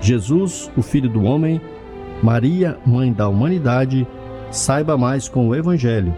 [0.00, 1.60] Jesus, o Filho do Homem,
[2.22, 4.06] Maria, Mãe da Humanidade,
[4.50, 6.14] saiba mais com o Evangelho.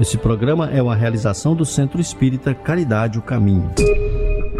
[0.00, 3.70] Esse programa é uma realização do Centro Espírita Caridade o Caminho.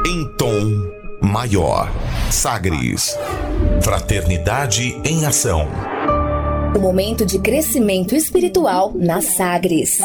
[0.06, 1.90] Em tom maior,
[2.30, 3.18] Sagres.
[3.82, 5.68] Fraternidade em Ação.
[6.76, 9.98] O momento de crescimento espiritual na Sagres.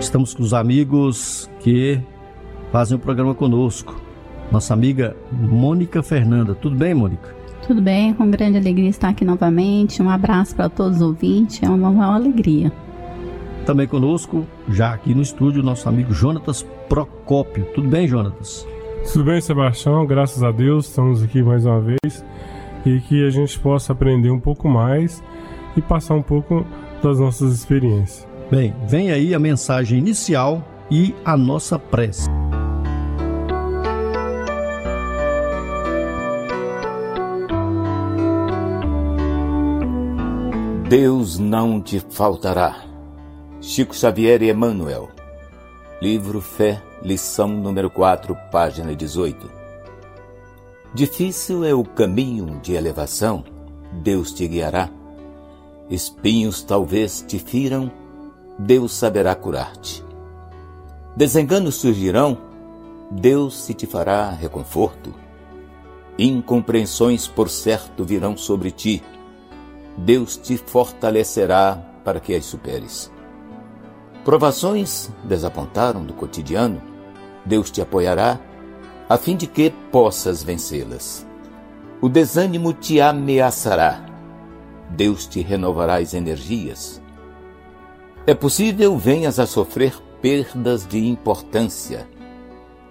[0.00, 2.00] Estamos com os amigos que
[2.72, 4.00] fazem o programa conosco.
[4.50, 6.54] Nossa amiga Mônica Fernanda.
[6.54, 7.34] Tudo bem, Mônica?
[7.66, 10.02] Tudo bem, com grande alegria estar aqui novamente.
[10.02, 12.72] Um abraço para todos os ouvintes, é uma, uma alegria.
[13.64, 17.66] Também conosco, já aqui no estúdio, nosso amigo Jonatas Procópio.
[17.74, 18.66] Tudo bem, Jonatas?
[19.12, 20.06] Tudo bem, Sebastião?
[20.06, 22.24] Graças a Deus, estamos aqui mais uma vez
[22.84, 25.22] e que a gente possa aprender um pouco mais
[25.76, 26.66] e passar um pouco
[27.02, 28.26] das nossas experiências.
[28.50, 32.39] Bem, vem aí a mensagem inicial e a nossa prece.
[40.90, 42.82] Deus não te faltará.
[43.60, 45.08] Chico Xavier e Emmanuel.
[46.02, 49.48] Livro Fé, lição número 4, página 18.
[50.92, 53.44] Difícil é o caminho de elevação,
[54.02, 54.90] Deus te guiará.
[55.88, 57.88] Espinhos talvez te firam,
[58.58, 60.04] Deus saberá curar-te.
[61.14, 62.36] Desenganos surgirão,
[63.12, 65.14] Deus se te fará reconforto.
[66.18, 69.00] Incompreensões, por certo, virão sobre ti,
[69.96, 73.10] Deus te fortalecerá para que as superes.
[74.24, 76.82] Provações desapontaram do cotidiano,
[77.44, 78.38] Deus te apoiará
[79.08, 81.26] a fim de que possas vencê-las.
[82.00, 84.04] O desânimo te ameaçará,
[84.90, 87.02] Deus te renovará as energias.
[88.26, 92.08] É possível venhas a sofrer perdas de importância.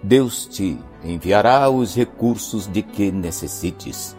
[0.02, 4.16] Deus te enviará os recursos de que necessites.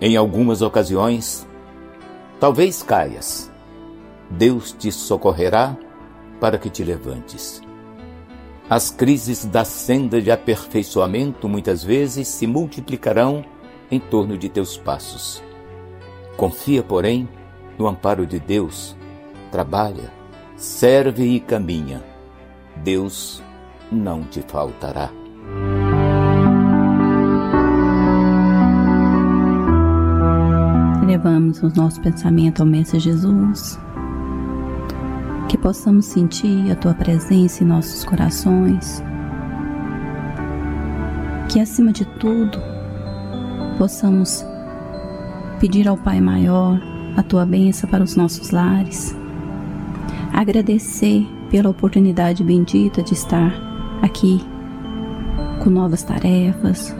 [0.00, 1.46] Em algumas ocasiões,
[2.44, 3.50] Talvez caias.
[4.28, 5.78] Deus te socorrerá
[6.38, 7.62] para que te levantes.
[8.68, 13.42] As crises da senda de aperfeiçoamento muitas vezes se multiplicarão
[13.90, 15.42] em torno de teus passos.
[16.36, 17.26] Confia, porém,
[17.78, 18.94] no amparo de Deus.
[19.50, 20.12] Trabalha,
[20.54, 22.04] serve e caminha.
[22.76, 23.42] Deus
[23.90, 25.10] não te faltará.
[31.14, 33.78] Levamos o nosso pensamento ao Mestre Jesus.
[35.48, 39.00] Que possamos sentir a Tua presença em nossos corações.
[41.48, 42.58] Que acima de tudo
[43.78, 44.44] possamos
[45.60, 46.80] pedir ao Pai Maior
[47.16, 49.16] a Tua bênção para os nossos lares.
[50.32, 53.54] Agradecer pela oportunidade bendita de estar
[54.02, 54.40] aqui
[55.62, 56.92] com novas tarefas,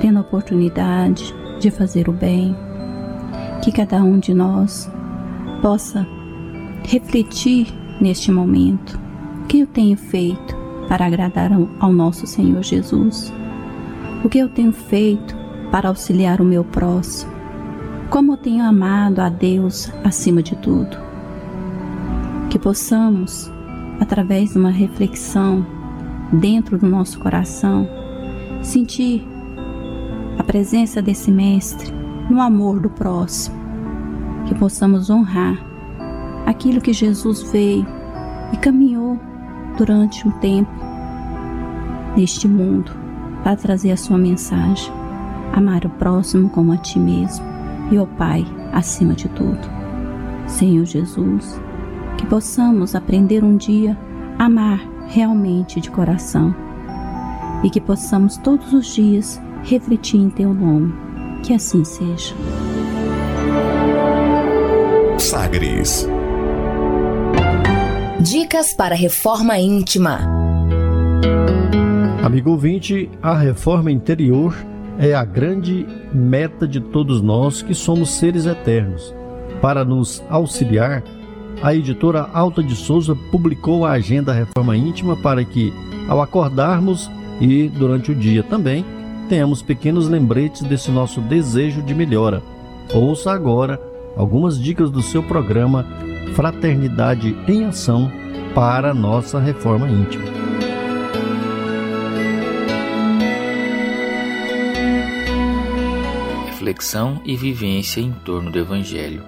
[0.00, 2.56] tendo a oportunidade de fazer o bem
[3.62, 4.90] que cada um de nós
[5.60, 6.06] possa
[6.84, 7.68] refletir
[8.00, 8.98] neste momento.
[9.44, 10.56] O que eu tenho feito
[10.88, 13.32] para agradar ao nosso Senhor Jesus,
[14.24, 15.36] o que eu tenho feito
[15.70, 17.32] para auxiliar o meu próximo,
[18.08, 20.96] como eu tenho amado a Deus acima de tudo.
[22.48, 23.50] Que possamos,
[24.00, 25.64] através de uma reflexão
[26.32, 27.88] dentro do nosso coração,
[28.62, 29.24] sentir
[30.38, 31.99] a presença desse Mestre
[32.30, 33.56] no amor do próximo,
[34.46, 35.58] que possamos honrar
[36.46, 37.86] aquilo que Jesus veio
[38.52, 39.18] e caminhou
[39.76, 40.70] durante um tempo
[42.16, 42.92] neste mundo
[43.42, 44.92] para trazer a sua mensagem,
[45.52, 47.44] amar o próximo como a ti mesmo
[47.90, 49.68] e o Pai acima de tudo.
[50.46, 51.60] Senhor Jesus,
[52.16, 53.98] que possamos aprender um dia
[54.38, 56.54] a amar realmente de coração,
[57.62, 61.09] e que possamos todos os dias refletir em Teu nome.
[61.42, 62.34] Que assim seja.
[65.18, 66.06] Sagres.
[68.20, 70.20] Dicas para reforma íntima.
[72.22, 74.54] Amigo ouvinte, a reforma interior
[74.98, 79.14] é a grande meta de todos nós que somos seres eternos.
[79.62, 81.02] Para nos auxiliar,
[81.62, 85.72] a editora Alta de Souza publicou a Agenda Reforma Íntima para que,
[86.08, 87.10] ao acordarmos
[87.40, 88.84] e durante o dia também,
[89.30, 92.42] tenhamos pequenos lembretes desse nosso desejo de melhora.
[92.92, 93.80] Ouça agora
[94.16, 95.86] algumas dicas do seu programa
[96.34, 98.10] Fraternidade em Ação
[98.56, 100.24] para nossa reforma íntima.
[106.46, 109.22] Reflexão e vivência em torno do Evangelho.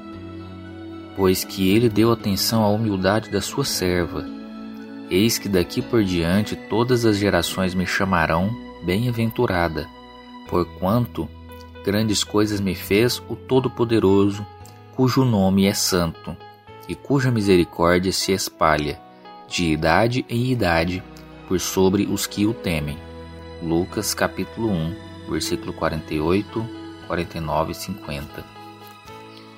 [1.14, 4.26] Pois que ele deu atenção à humildade da sua serva.
[5.08, 9.88] Eis que daqui por diante todas as gerações me chamarão bem-aventurada,
[10.48, 11.28] porquanto
[11.84, 14.46] grandes coisas me fez o Todo-Poderoso,
[14.94, 16.36] cujo nome é santo
[16.88, 19.00] e cuja misericórdia se espalha
[19.48, 21.02] de idade em idade
[21.46, 22.98] por sobre os que o temem.
[23.62, 24.96] Lucas capítulo 1,
[25.28, 26.66] versículo 48,
[27.06, 28.44] 49 e 50.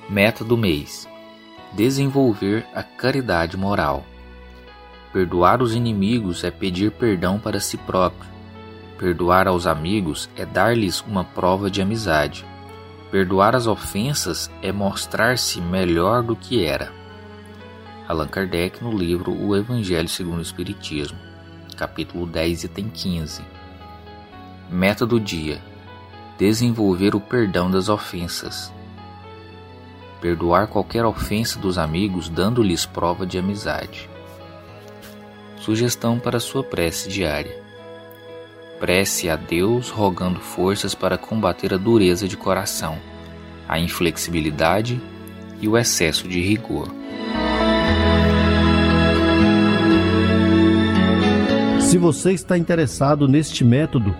[0.09, 1.07] Meta do mês:
[1.73, 4.05] desenvolver a caridade moral.
[5.11, 8.34] Perdoar os inimigos é pedir perdão para si próprio.
[8.97, 12.45] Perdoar aos amigos é dar-lhes uma prova de amizade.
[13.11, 16.93] Perdoar as ofensas é mostrar-se melhor do que era.
[18.07, 21.17] Allan Kardec no livro O Evangelho segundo o Espiritismo,
[21.75, 23.43] capítulo 10, item 15.
[24.69, 25.61] Meta do dia:
[26.37, 28.71] desenvolver o perdão das ofensas.
[30.21, 34.09] Perdoar qualquer ofensa dos amigos dando-lhes prova de amizade.
[35.57, 37.64] Sugestão para sua prece diária.
[38.79, 42.97] Prece a Deus rogando forças para combater a dureza de coração,
[43.67, 45.01] a inflexibilidade
[45.61, 46.89] e o excesso de rigor.
[51.79, 54.13] Se você está interessado neste método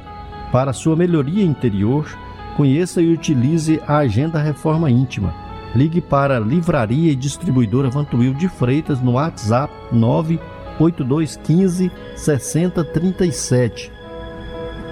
[0.53, 2.07] para sua melhoria interior,
[2.55, 5.35] conheça e utilize a Agenda Reforma Íntima.
[5.75, 13.94] Ligue para a Livraria e Distribuidora Vantuil de Freitas no WhatsApp 98215 6037.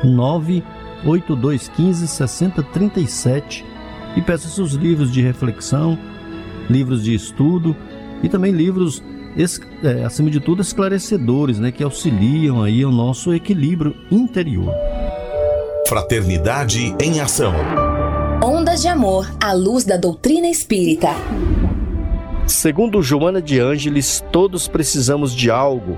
[0.03, 3.65] 98215 6037
[4.15, 5.97] e peça seus livros de reflexão,
[6.69, 7.75] livros de estudo
[8.21, 9.03] e também livros
[9.83, 14.71] é, acima de tudo, esclarecedores, né, que auxiliam aí o nosso equilíbrio interior.
[15.87, 17.53] Fraternidade em ação.
[18.43, 21.09] Ondas de amor à luz da doutrina espírita.
[22.45, 25.97] Segundo Joana de Ângeles, todos precisamos de algo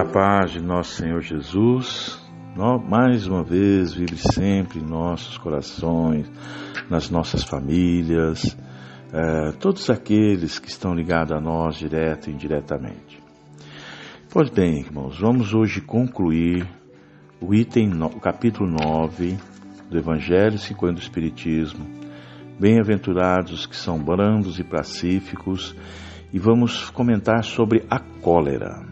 [0.00, 2.18] A paz de nosso Senhor Jesus
[2.88, 6.26] mais uma vez vive sempre em nossos corações,
[6.88, 8.56] nas nossas famílias,
[9.12, 13.22] é, todos aqueles que estão ligados a nós direto e indiretamente.
[14.30, 16.66] Pois bem, irmãos, vamos hoje concluir
[17.38, 19.36] o item, o capítulo 9
[19.90, 21.86] do Evangelho segundo o Espiritismo.
[22.58, 25.76] Bem-aventurados que são brandos e pacíficos,
[26.32, 28.89] e vamos comentar sobre a cólera.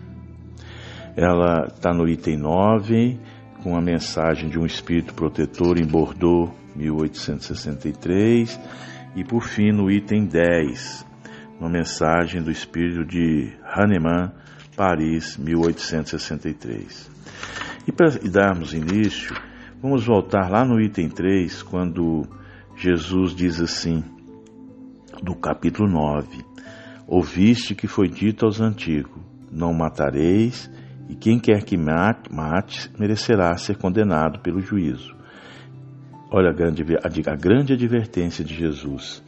[1.20, 3.18] Ela está no item 9
[3.64, 8.60] com a mensagem de um espírito protetor em Bordeaux, 1863,
[9.16, 11.04] e por fim no item 10,
[11.58, 14.30] uma mensagem do espírito de Hahnemann,
[14.76, 17.10] Paris, 1863.
[17.84, 19.34] E para darmos início,
[19.82, 22.28] vamos voltar lá no item 3, quando
[22.76, 24.04] Jesus diz assim,
[25.20, 26.44] do capítulo 9:
[27.08, 29.20] Ouviste que foi dito aos antigos:
[29.50, 30.70] Não matareis,
[31.08, 35.16] e quem quer que mate, merecerá ser condenado pelo juízo.
[36.30, 39.22] Olha a grande, a grande advertência de Jesus.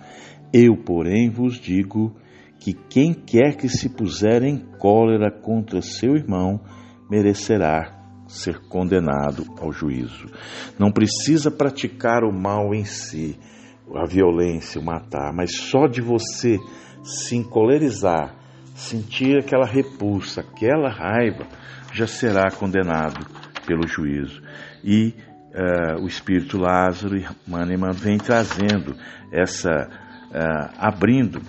[0.52, 2.14] Eu, porém, vos digo
[2.58, 6.60] que quem quer que se puser em cólera contra seu irmão,
[7.10, 10.26] merecerá ser condenado ao juízo.
[10.78, 13.38] Não precisa praticar o mal em si.
[13.92, 16.58] a violência, o matar, mas só de você
[17.02, 18.36] se encolerizar,
[18.72, 21.44] sentir aquela repulsa, aquela raiva,
[21.92, 23.26] já será condenado
[23.66, 24.42] pelo juízo.
[24.82, 25.14] E
[25.54, 28.96] uh, o espírito Lázaro e Mahnemann vem trazendo
[29.32, 29.88] essa,
[30.30, 31.40] uh, abrindo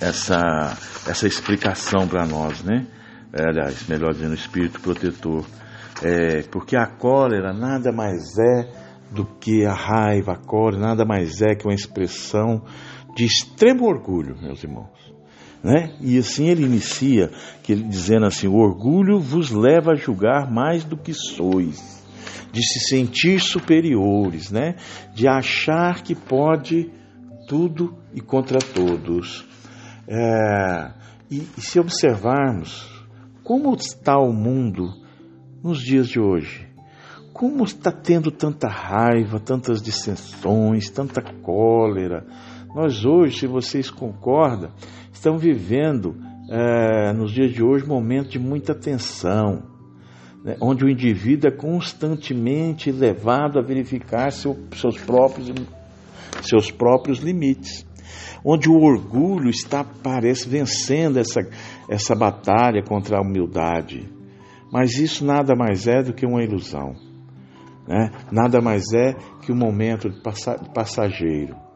[0.00, 2.86] essa, essa explicação para nós, né?
[3.32, 5.44] Aliás, melhor dizendo, espírito protetor.
[6.02, 8.72] É, porque a cólera nada mais é
[9.10, 12.64] do que a raiva, a cólera nada mais é que uma expressão
[13.14, 15.09] de extremo orgulho, meus irmãos.
[15.62, 15.92] Né?
[16.00, 17.30] E assim ele inicia,
[17.62, 22.02] que ele, dizendo assim: o orgulho vos leva a julgar mais do que sois,
[22.50, 24.76] de se sentir superiores, né?
[25.14, 26.90] de achar que pode
[27.46, 29.46] tudo e contra todos.
[30.08, 30.92] É,
[31.30, 32.88] e, e se observarmos
[33.44, 34.88] como está o mundo
[35.62, 36.66] nos dias de hoje,
[37.32, 42.26] como está tendo tanta raiva, tantas dissensões, tanta cólera,
[42.74, 44.70] nós hoje, se vocês concordam,
[45.20, 46.16] estamos vivendo
[46.48, 49.62] é, nos dias de hoje momentos de muita tensão,
[50.42, 55.52] né, onde o indivíduo é constantemente levado a verificar seu, seus, próprios,
[56.40, 57.86] seus próprios limites,
[58.42, 61.46] onde o orgulho está, parece, vencendo essa,
[61.86, 64.08] essa batalha contra a humildade.
[64.72, 66.94] Mas isso nada mais é do que uma ilusão.
[67.86, 68.10] Né?
[68.32, 69.12] Nada mais é
[69.42, 70.08] que um momento
[70.72, 71.69] passageiro.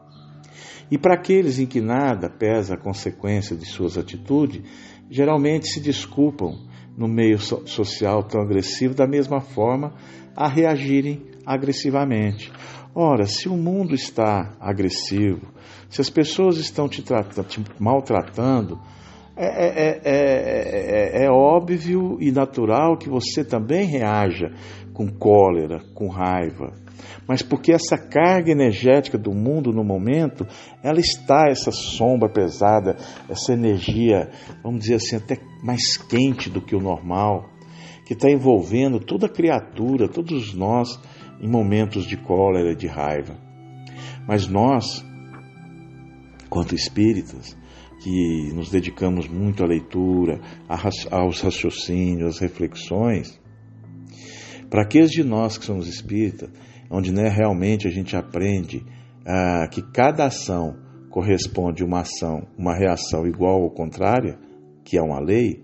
[0.89, 4.61] E para aqueles em que nada pesa a consequência de suas atitudes,
[5.09, 6.53] geralmente se desculpam
[6.97, 9.93] no meio social tão agressivo da mesma forma
[10.35, 12.51] a reagirem agressivamente.
[12.93, 15.47] Ora, se o mundo está agressivo,
[15.89, 18.79] se as pessoas estão te, te maltratando,
[19.35, 24.53] é, é, é, é, óbvio e natural que você também reaja
[24.93, 26.84] com cólera, com raiva
[27.27, 30.45] mas porque essa carga energética do mundo no momento,
[30.83, 32.95] ela está, essa sombra pesada,
[33.29, 34.29] essa energia,
[34.63, 37.49] vamos dizer assim, até mais quente do que o normal,
[38.05, 40.99] que está envolvendo toda criatura, todos nós,
[41.41, 43.35] em momentos de cólera de raiva.
[44.27, 45.03] Mas nós,
[46.49, 47.57] quanto espíritas,
[48.03, 50.39] que nos dedicamos muito à leitura,
[51.09, 53.39] aos raciocínios, às reflexões,
[54.69, 56.49] para aqueles de nós que somos espíritas,
[56.95, 58.85] onde né, realmente a gente aprende
[59.25, 60.77] ah, que cada ação
[61.09, 64.39] corresponde a uma ação, uma reação igual ou contrária,
[64.83, 65.61] que é uma lei,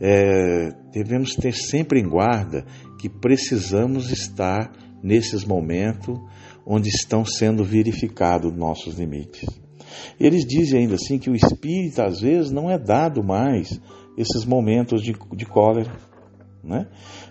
[0.00, 2.64] é, devemos ter sempre em guarda
[2.98, 4.72] que precisamos estar
[5.02, 6.18] nesses momentos
[6.66, 9.46] onde estão sendo verificados nossos limites.
[10.18, 13.78] Eles dizem ainda assim que o espírito às vezes não é dado mais
[14.16, 15.92] esses momentos de, de cólera,
[16.66, 16.86] né?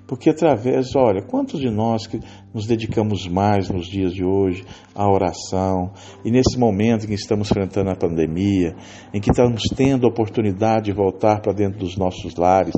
[0.08, 2.20] Porque através, olha, quantos de nós que
[2.54, 4.63] nos dedicamos mais nos dias de hoje
[4.94, 5.92] à oração
[6.24, 8.75] e nesse momento em que estamos enfrentando a pandemia,
[9.13, 12.74] em que estamos tendo a oportunidade de voltar para dentro dos nossos lares,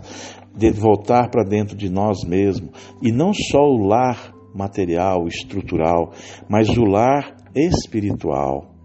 [0.56, 2.72] de voltar para dentro de nós mesmos,
[3.02, 6.12] e não só o lar material, estrutural,
[6.50, 8.77] mas o lar espiritual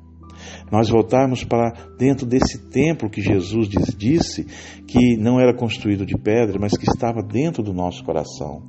[0.70, 4.44] nós voltarmos para dentro desse templo que Jesus disse
[4.86, 8.62] que não era construído de pedra, mas que estava dentro do nosso coração.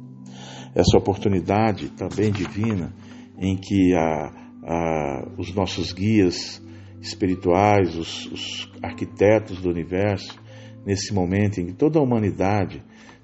[0.76, 2.94] Essa oportunidade também divina
[3.38, 4.32] em que a,
[4.64, 6.62] a, os nossos guias
[7.02, 10.40] espirituais, os, os arquitetos do universo,
[10.86, 12.82] nesse momento em que toda a humanidade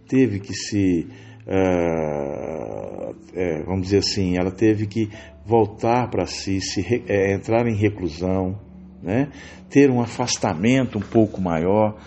[0.08, 1.08] teve que se,
[1.48, 5.10] uh, é, vamos dizer assim, ela teve que
[5.50, 8.60] voltar para si, se, é, entrar em reclusão,
[9.02, 9.30] né?
[9.68, 11.98] ter um afastamento um pouco maior.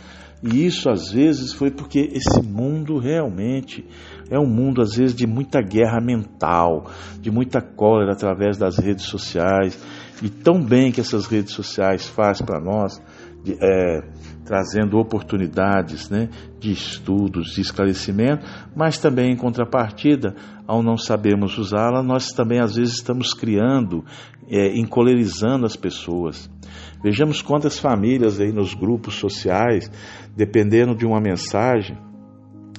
[0.43, 3.85] E isso às vezes foi porque esse mundo realmente
[4.31, 6.87] é um mundo às vezes de muita guerra mental,
[7.21, 9.79] de muita cólera através das redes sociais.
[10.23, 13.03] E tão bem que essas redes sociais fazem para nós,
[13.43, 14.03] de, é,
[14.45, 18.45] trazendo oportunidades né, de estudos, de esclarecimento,
[18.75, 20.35] mas também em contrapartida,
[20.67, 24.05] ao não sabermos usá-la, nós também às vezes estamos criando,
[24.49, 26.51] é, encolerizando as pessoas.
[27.03, 29.91] Vejamos quantas famílias aí nos grupos sociais,
[30.37, 31.97] dependendo de uma mensagem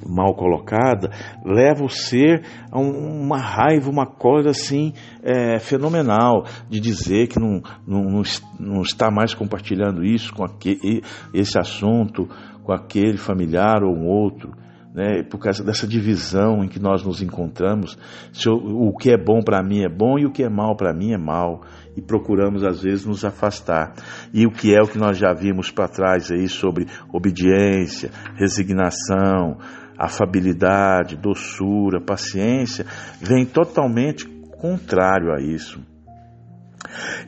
[0.06, 1.10] mal colocada,
[1.44, 4.92] leva o ser a uma raiva, uma coisa assim
[5.22, 8.22] é, fenomenal, de dizer que não, não,
[8.58, 12.28] não está mais compartilhando isso com aquele, esse assunto
[12.64, 14.52] com aquele familiar ou um outro.
[14.94, 17.98] Né, por causa dessa divisão em que nós nos encontramos,
[18.46, 20.94] eu, o que é bom para mim é bom e o que é mal para
[20.94, 21.62] mim é mal
[21.96, 23.92] e procuramos às vezes nos afastar.
[24.32, 29.58] E o que é o que nós já vimos para trás aí sobre obediência, resignação,
[29.98, 32.86] afabilidade, doçura, paciência,
[33.20, 34.26] vem totalmente
[34.58, 35.80] contrário a isso.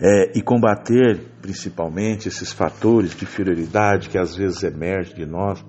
[0.00, 5.64] É, e combater principalmente esses fatores de inferioridade que às vezes emergem de nós,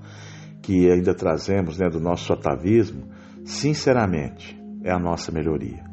[0.62, 3.08] que ainda trazemos né, do nosso atavismo,
[3.46, 5.84] sinceramente, é a nossa melhoria.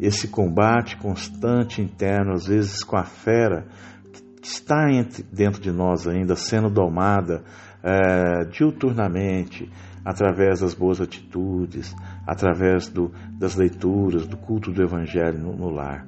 [0.00, 3.66] Esse combate constante interno, às vezes com a fera
[4.40, 7.42] que está entre, dentro de nós ainda, sendo domada
[7.82, 9.70] é, diuturnamente,
[10.04, 11.94] através das boas atitudes,
[12.26, 16.06] através do, das leituras, do culto do Evangelho no, no lar.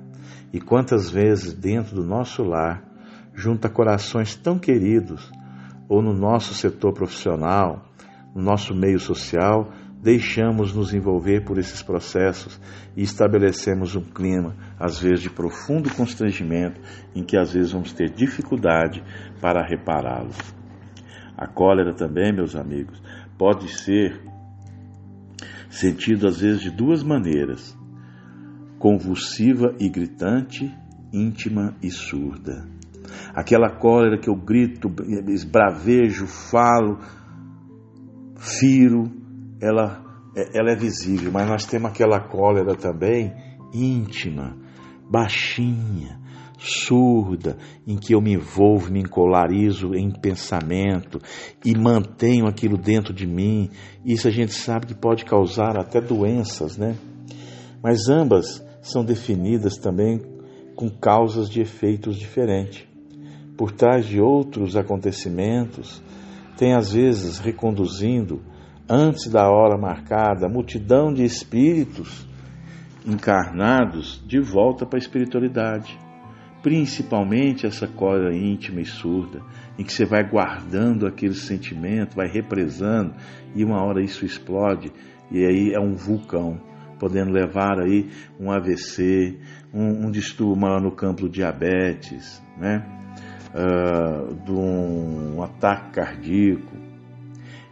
[0.53, 2.83] E quantas vezes dentro do nosso lar,
[3.35, 5.31] junto a corações tão queridos,
[5.89, 7.85] ou no nosso setor profissional,
[8.35, 9.71] no nosso meio social,
[10.05, 12.61] deixamos nos envolver por esses processos
[12.95, 16.81] e estabelecemos um clima, às vezes, de profundo constrangimento,
[17.15, 19.03] em que às vezes vamos ter dificuldade
[19.41, 20.37] para repará-los.
[21.37, 23.03] A cólera também, meus amigos,
[23.45, 24.23] pode ser
[25.69, 27.77] sentido às vezes de duas maneiras:
[28.79, 30.75] convulsiva e gritante,
[31.13, 32.67] íntima e surda.
[33.35, 34.91] Aquela cólera que eu grito,
[35.29, 37.01] esbravejo, falo,
[38.39, 39.13] firo,
[39.61, 40.03] ela,
[40.55, 43.31] ela é visível, mas nós temos aquela cólera também
[43.75, 44.57] íntima,
[45.11, 46.19] baixinha,
[46.59, 47.57] surda,
[47.87, 51.21] em que eu me envolvo, me encolarizo em pensamento
[51.65, 53.71] e mantenho aquilo dentro de mim.
[54.05, 56.97] Isso a gente sabe que pode causar até doenças, né?
[57.83, 60.21] Mas ambas são definidas também
[60.75, 62.87] com causas de efeitos diferentes.
[63.57, 66.03] Por trás de outros acontecimentos,
[66.57, 68.43] tem às vezes reconduzindo,
[68.89, 72.27] antes da hora marcada, multidão de espíritos
[73.07, 76.04] encarnados de volta para a espiritualidade.
[76.65, 79.43] Principalmente essa cólera íntima e surda,
[79.79, 83.13] em que você vai guardando aquele sentimento, vai represando,
[83.55, 84.91] e uma hora isso explode,
[85.31, 86.59] e aí é um vulcão,
[86.99, 88.09] podendo levar aí
[88.41, 89.39] um AVC,
[89.75, 92.83] um, um distúrbio maior no campo do diabetes, né?
[93.55, 96.79] Uh, de um ataque cardíaco,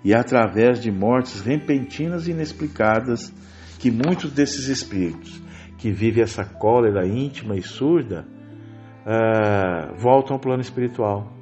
[0.04, 3.32] e através de mortes repentinas e inexplicadas
[3.78, 5.42] que muitos desses espíritos
[5.78, 8.26] que vivem essa cólera íntima e surda
[9.06, 11.32] uh, voltam ao plano espiritual.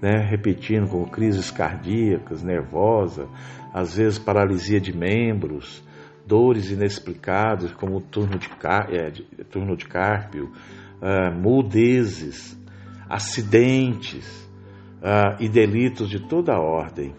[0.00, 0.18] Né?
[0.18, 3.28] Repetindo com crises cardíacas, nervosa,
[3.72, 5.84] às vezes paralisia de membros,
[6.26, 8.48] dores inexplicadas como turno de,
[8.90, 10.52] é, de, turno de cárpio,
[11.00, 12.58] uh, mudezes,
[13.08, 14.48] acidentes
[15.02, 17.14] uh, e delitos de toda a ordem.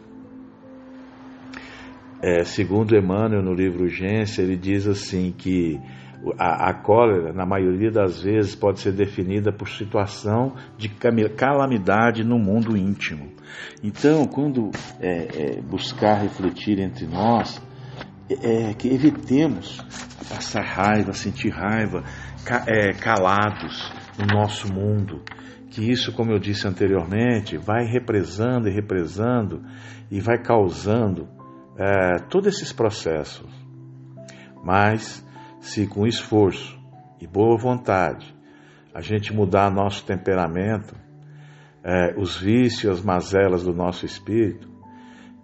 [2.24, 5.80] É, segundo Emmanuel, no livro Urgência, ele diz assim que
[6.38, 12.38] a, a, cólera, na maioria das vezes, pode ser definida por situação de calamidade no
[12.38, 13.32] mundo íntimo.
[13.84, 17.62] Então, quando é, é, buscar refletir entre nós,
[18.30, 19.84] é, que evitemos
[20.30, 22.04] passar raiva, sentir raiva,
[22.46, 25.22] ca, é, calados no nosso mundo.
[25.70, 29.64] Que isso, como eu disse anteriormente, vai represando e represando
[30.10, 31.28] e vai causando
[31.78, 33.50] é, todos esses processos.
[34.64, 35.26] Mas,
[35.62, 36.78] se com esforço
[37.22, 38.36] e boa vontade
[38.94, 40.96] a gente mudar nosso temperamento,
[41.84, 44.70] é, os vícios, as mazelas do nosso espírito,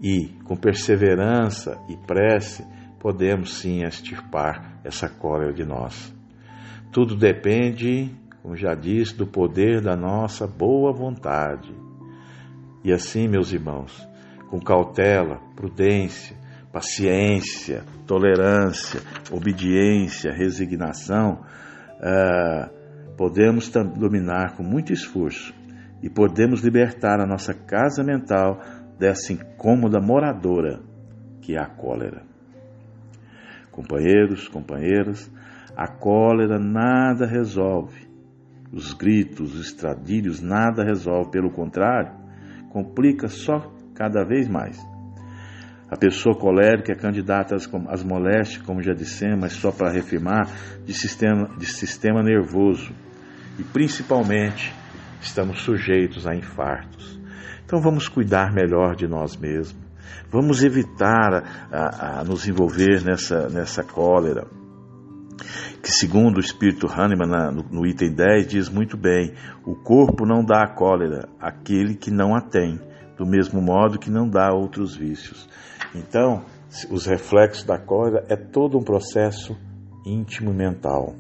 [0.02, 2.66] e com perseverança e prece,
[3.00, 6.14] podemos sim extirpar essa cólera de nós.
[6.92, 11.74] Tudo depende, como já disse, do poder da nossa boa vontade.
[12.84, 14.08] E assim, meus irmãos,
[14.50, 16.36] com cautela, prudência,
[16.72, 19.02] paciência, tolerância,
[19.32, 21.42] obediência, resignação,
[22.00, 25.54] uh, podemos dominar com muito esforço
[26.02, 28.60] e podemos libertar a nossa casa mental
[29.00, 30.82] dessa incômoda moradora
[31.42, 32.24] que é a cólera.
[33.72, 35.32] Companheiros, companheiras,
[35.76, 38.08] a cólera nada resolve.
[38.72, 42.12] Os gritos, os estradilhos nada resolve, pelo contrário,
[42.70, 44.78] complica só cada vez mais.
[45.90, 50.50] A pessoa colérica é candidata às, moléstias, como já dissemos, mas só para reafirmar,
[50.86, 52.92] de sistema, de sistema nervoso.
[53.58, 54.74] E principalmente
[55.22, 57.18] estamos sujeitos a infartos.
[57.66, 59.88] Então vamos cuidar melhor de nós mesmos.
[60.30, 64.46] Vamos evitar a, a, a nos envolver nessa, nessa cólera.
[65.82, 69.34] Que segundo o Espírito Hahnemann, na, no, no item 10, diz muito bem:
[69.66, 72.78] o corpo não dá a cólera àquele que não a tem
[73.18, 75.50] do mesmo modo que não dá outros vícios.
[75.96, 76.44] Então,
[76.90, 79.56] os reflexos da cólera é todo um processo
[80.06, 81.16] íntimo mental.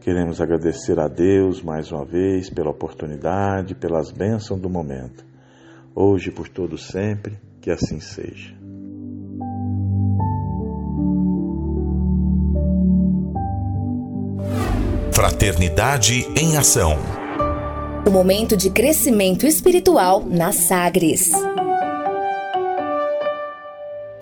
[0.00, 5.24] Queremos agradecer a Deus mais uma vez pela oportunidade, pelas bênçãos do momento.
[5.94, 8.52] Hoje por todo sempre, que assim seja.
[15.12, 16.96] Fraternidade em Ação.
[18.04, 21.30] O momento de crescimento espiritual na Sagres.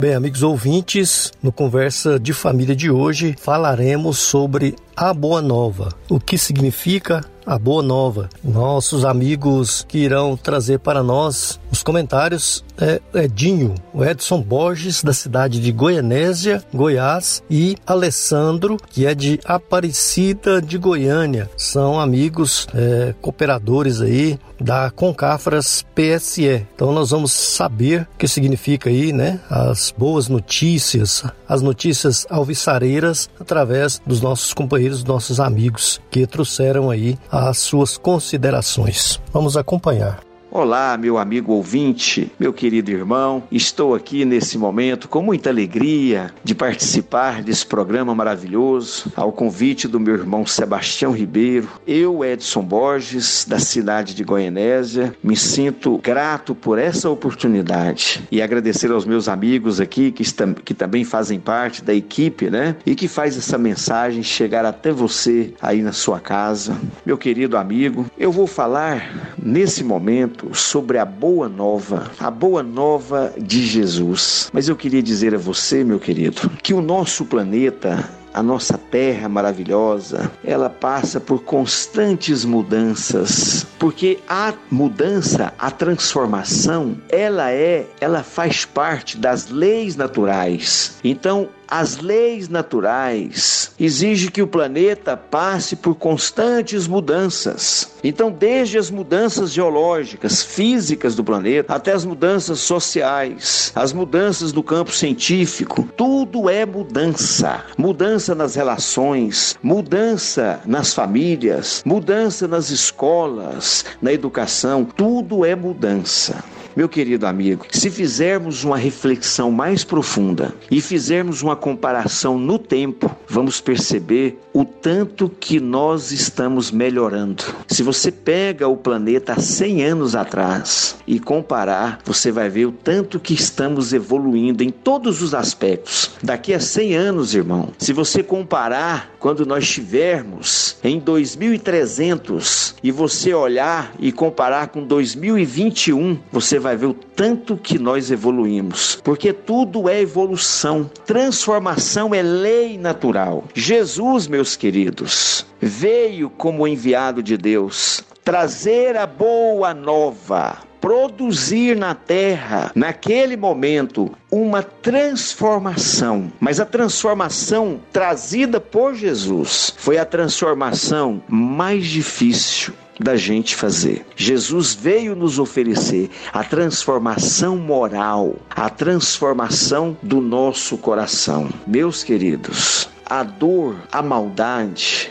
[0.01, 5.91] Bem, amigos ouvintes, no Conversa de Família de hoje falaremos sobre a Boa Nova.
[6.09, 8.31] O que significa a Boa Nova.
[8.43, 15.13] Nossos amigos que irão trazer para nós os comentários é Edinho, o Edson Borges, da
[15.13, 21.51] cidade de Goianésia, Goiás, e Alessandro, que é de Aparecida de Goiânia.
[21.57, 26.67] São amigos é, cooperadores aí da Concafras PSE.
[26.75, 29.41] Então nós vamos saber o que significa aí, né?
[29.49, 36.91] As boas notícias, as notícias alvissareiras através dos nossos companheiros, dos nossos amigos que trouxeram
[36.91, 39.21] aí as suas considerações.
[39.33, 40.30] Vamos acompanhar.
[40.53, 43.45] Olá, meu amigo ouvinte, meu querido irmão.
[43.53, 50.01] Estou aqui nesse momento com muita alegria de participar desse programa maravilhoso, ao convite do
[50.01, 51.69] meu irmão Sebastião Ribeiro.
[51.87, 58.91] Eu, Edson Borges, da cidade de Goianésia, me sinto grato por essa oportunidade e agradecer
[58.91, 60.25] aos meus amigos aqui que,
[60.65, 62.75] que também fazem parte da equipe, né?
[62.85, 66.77] E que faz essa mensagem chegar até você aí na sua casa.
[67.07, 73.33] Meu querido amigo, eu vou falar nesse momento sobre a boa nova, a boa nova
[73.39, 74.51] de Jesus.
[74.53, 79.29] Mas eu queria dizer a você, meu querido, que o nosso planeta a nossa terra
[79.29, 88.65] maravilhosa, ela passa por constantes mudanças, porque a mudança, a transformação, ela é, ela faz
[88.65, 90.99] parte das leis naturais.
[91.03, 97.93] Então, as leis naturais exigem que o planeta passe por constantes mudanças.
[98.03, 104.63] Então, desde as mudanças geológicas, físicas do planeta, até as mudanças sociais, as mudanças do
[104.63, 107.65] campo científico, tudo é mudança.
[107.79, 116.43] Mudança nas relações, mudança nas famílias, mudança nas escolas, na educação, tudo é mudança.
[116.77, 123.11] Meu querido amigo, se fizermos uma reflexão mais profunda e fizermos uma comparação no tempo,
[123.29, 127.43] vamos perceber o tanto que nós estamos melhorando.
[127.67, 132.73] Se você pega o planeta há 100 anos atrás e comparar, você vai ver o
[132.73, 136.13] tanto que estamos evoluindo em todos os aspectos.
[136.23, 143.35] Daqui a 100 anos, irmão, se você comparar quando nós estivermos em 2300 e você
[143.35, 149.89] olhar e comparar com 2021, você vai ver o tanto que nós evoluímos, porque tudo
[149.89, 153.45] é evolução, transformação é lei natural.
[153.55, 162.71] Jesus, meus queridos, veio como enviado de Deus trazer a boa nova, produzir na terra,
[162.75, 166.33] naquele momento, uma transformação.
[166.39, 174.05] Mas a transformação trazida por Jesus foi a transformação mais difícil da gente fazer.
[174.15, 181.49] Jesus veio nos oferecer a transformação moral, a transformação do nosso coração.
[181.67, 185.11] Meus queridos, a dor, a maldade,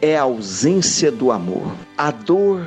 [0.00, 1.70] é a ausência do amor.
[1.98, 2.66] A dor,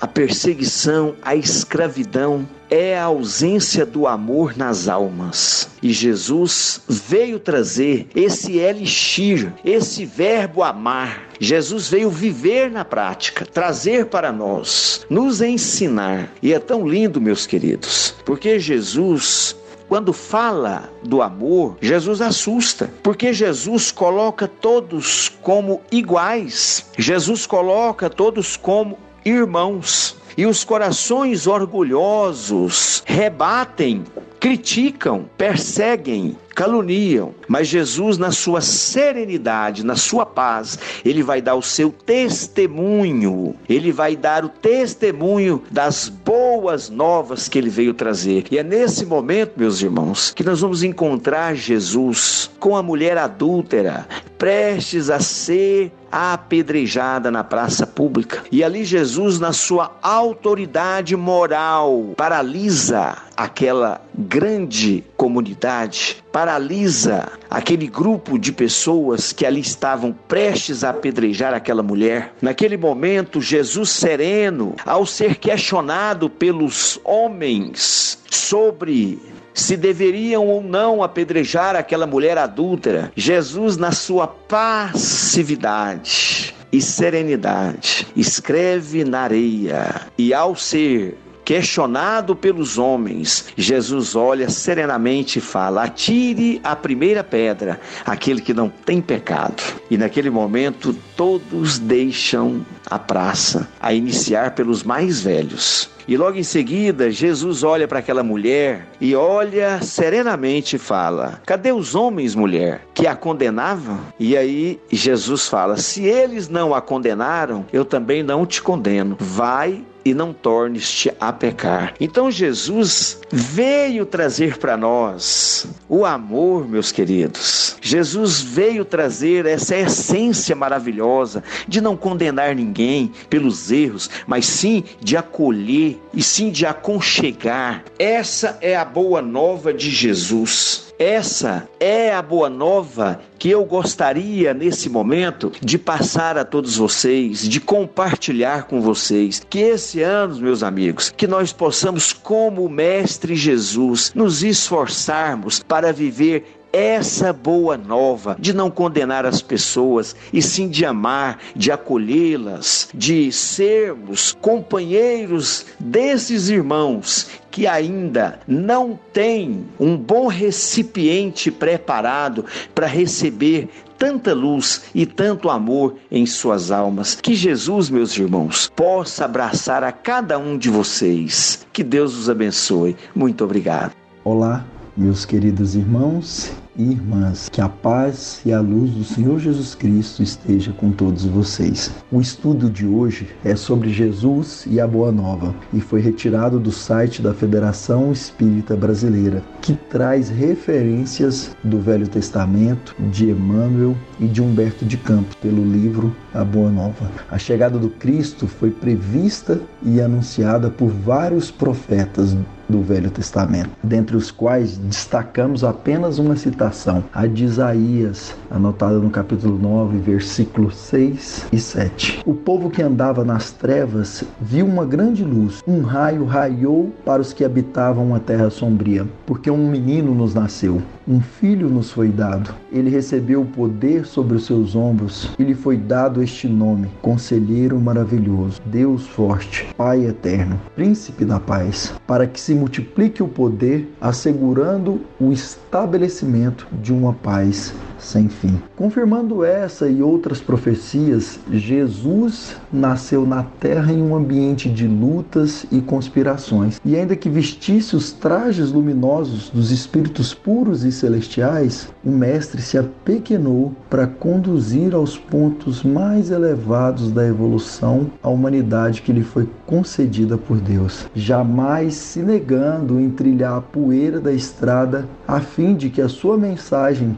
[0.00, 5.68] a perseguição, a escravidão é a ausência do amor nas almas.
[5.82, 11.28] E Jesus veio trazer esse elixir, esse verbo amar.
[11.40, 16.30] Jesus veio viver na prática, trazer para nós, nos ensinar.
[16.42, 19.56] E é tão lindo, meus queridos, porque Jesus
[19.88, 26.84] quando fala do amor, Jesus assusta, porque Jesus coloca todos como iguais.
[26.98, 30.16] Jesus coloca todos como irmãos.
[30.36, 34.04] E os corações orgulhosos rebatem
[34.38, 41.62] criticam, perseguem, caluniam, mas Jesus, na sua serenidade, na sua paz, ele vai dar o
[41.62, 48.44] seu testemunho, ele vai dar o testemunho das boas novas que ele veio trazer.
[48.50, 54.06] E é nesse momento, meus irmãos, que nós vamos encontrar Jesus com a mulher adúltera,
[54.36, 58.42] prestes a ser apedrejada na praça pública.
[58.50, 68.52] E ali Jesus, na sua autoridade moral, paralisa aquela grande comunidade, paralisa aquele grupo de
[68.52, 72.34] pessoas que ali estavam prestes a apedrejar aquela mulher.
[72.42, 79.20] Naquele momento, Jesus sereno, ao ser questionado pelos homens sobre
[79.58, 89.04] se deveriam ou não apedrejar aquela mulher adúltera, Jesus, na sua passividade e serenidade, escreve
[89.04, 91.18] na areia e, ao ser
[91.48, 98.68] questionado pelos homens, Jesus olha serenamente e fala: Atire a primeira pedra, aquele que não
[98.68, 99.62] tem pecado.
[99.90, 105.88] E naquele momento, todos deixam a praça, a iniciar pelos mais velhos.
[106.06, 111.72] E logo em seguida, Jesus olha para aquela mulher e olha serenamente e fala: Cadê
[111.72, 114.00] os homens, mulher, que a condenavam?
[114.20, 119.16] E aí Jesus fala: Se eles não a condenaram, eu também não te condeno.
[119.18, 121.94] Vai e não tornes-te a pecar.
[122.00, 127.76] Então Jesus veio trazer para nós o amor, meus queridos.
[127.80, 135.16] Jesus veio trazer essa essência maravilhosa de não condenar ninguém pelos erros, mas sim de
[135.16, 137.84] acolher e sim de aconchegar.
[137.98, 140.87] Essa é a boa nova de Jesus.
[140.98, 147.48] Essa é a boa nova que eu gostaria nesse momento de passar a todos vocês,
[147.48, 149.40] de compartilhar com vocês.
[149.48, 155.92] Que esse ano, meus amigos, que nós possamos, como o Mestre Jesus, nos esforçarmos para
[155.92, 162.88] viver essa boa nova de não condenar as pessoas e sim de amar, de acolhê-las,
[162.94, 173.68] de sermos companheiros desses irmãos que ainda não têm um bom recipiente preparado para receber
[173.98, 177.18] tanta luz e tanto amor em suas almas.
[177.20, 181.66] Que Jesus, meus irmãos, possa abraçar a cada um de vocês.
[181.72, 182.96] Que Deus os abençoe.
[183.12, 183.92] Muito obrigado.
[184.22, 184.64] Olá,
[184.96, 190.22] meus queridos irmãos e irmãs, que a paz e a luz do Senhor Jesus Cristo
[190.22, 191.90] esteja com todos vocês.
[192.10, 196.70] O estudo de hoje é sobre Jesus e a Boa Nova e foi retirado do
[196.70, 204.40] site da Federação Espírita Brasileira, que traz referências do Velho Testamento, de Emmanuel e de
[204.40, 207.10] Humberto de Campos, pelo livro A Boa Nova.
[207.28, 212.36] A chegada do Cristo foi prevista e anunciada por vários profetas
[212.68, 216.67] do Velho Testamento, dentre os quais destacamos apenas uma citação,
[217.14, 222.22] a de Isaías, anotada no capítulo 9, versículos 6 e 7.
[222.26, 227.32] O povo que andava nas trevas viu uma grande luz, um raio raiou para os
[227.32, 232.54] que habitavam a terra sombria, porque um menino nos nasceu, um filho nos foi dado.
[232.70, 237.80] Ele recebeu o poder sobre os seus ombros e lhe foi dado este nome: Conselheiro
[237.80, 245.00] Maravilhoso, Deus Forte, Pai Eterno, Príncipe da Paz, para que se multiplique o poder, assegurando
[245.18, 248.60] o estabelecimento de uma paz sem fim.
[248.76, 255.80] Confirmando essa e outras profecias, Jesus nasceu na terra em um ambiente de lutas e
[255.80, 256.80] conspirações.
[256.84, 262.78] E ainda que vestisse os trajes luminosos dos espíritos puros e celestiais, o Mestre se
[262.78, 270.38] apequenou para conduzir aos pontos mais elevados da evolução a humanidade que lhe foi concedida
[270.38, 276.00] por Deus, jamais se negando em trilhar a poeira da estrada a fim de que
[276.00, 277.16] a sua mensagem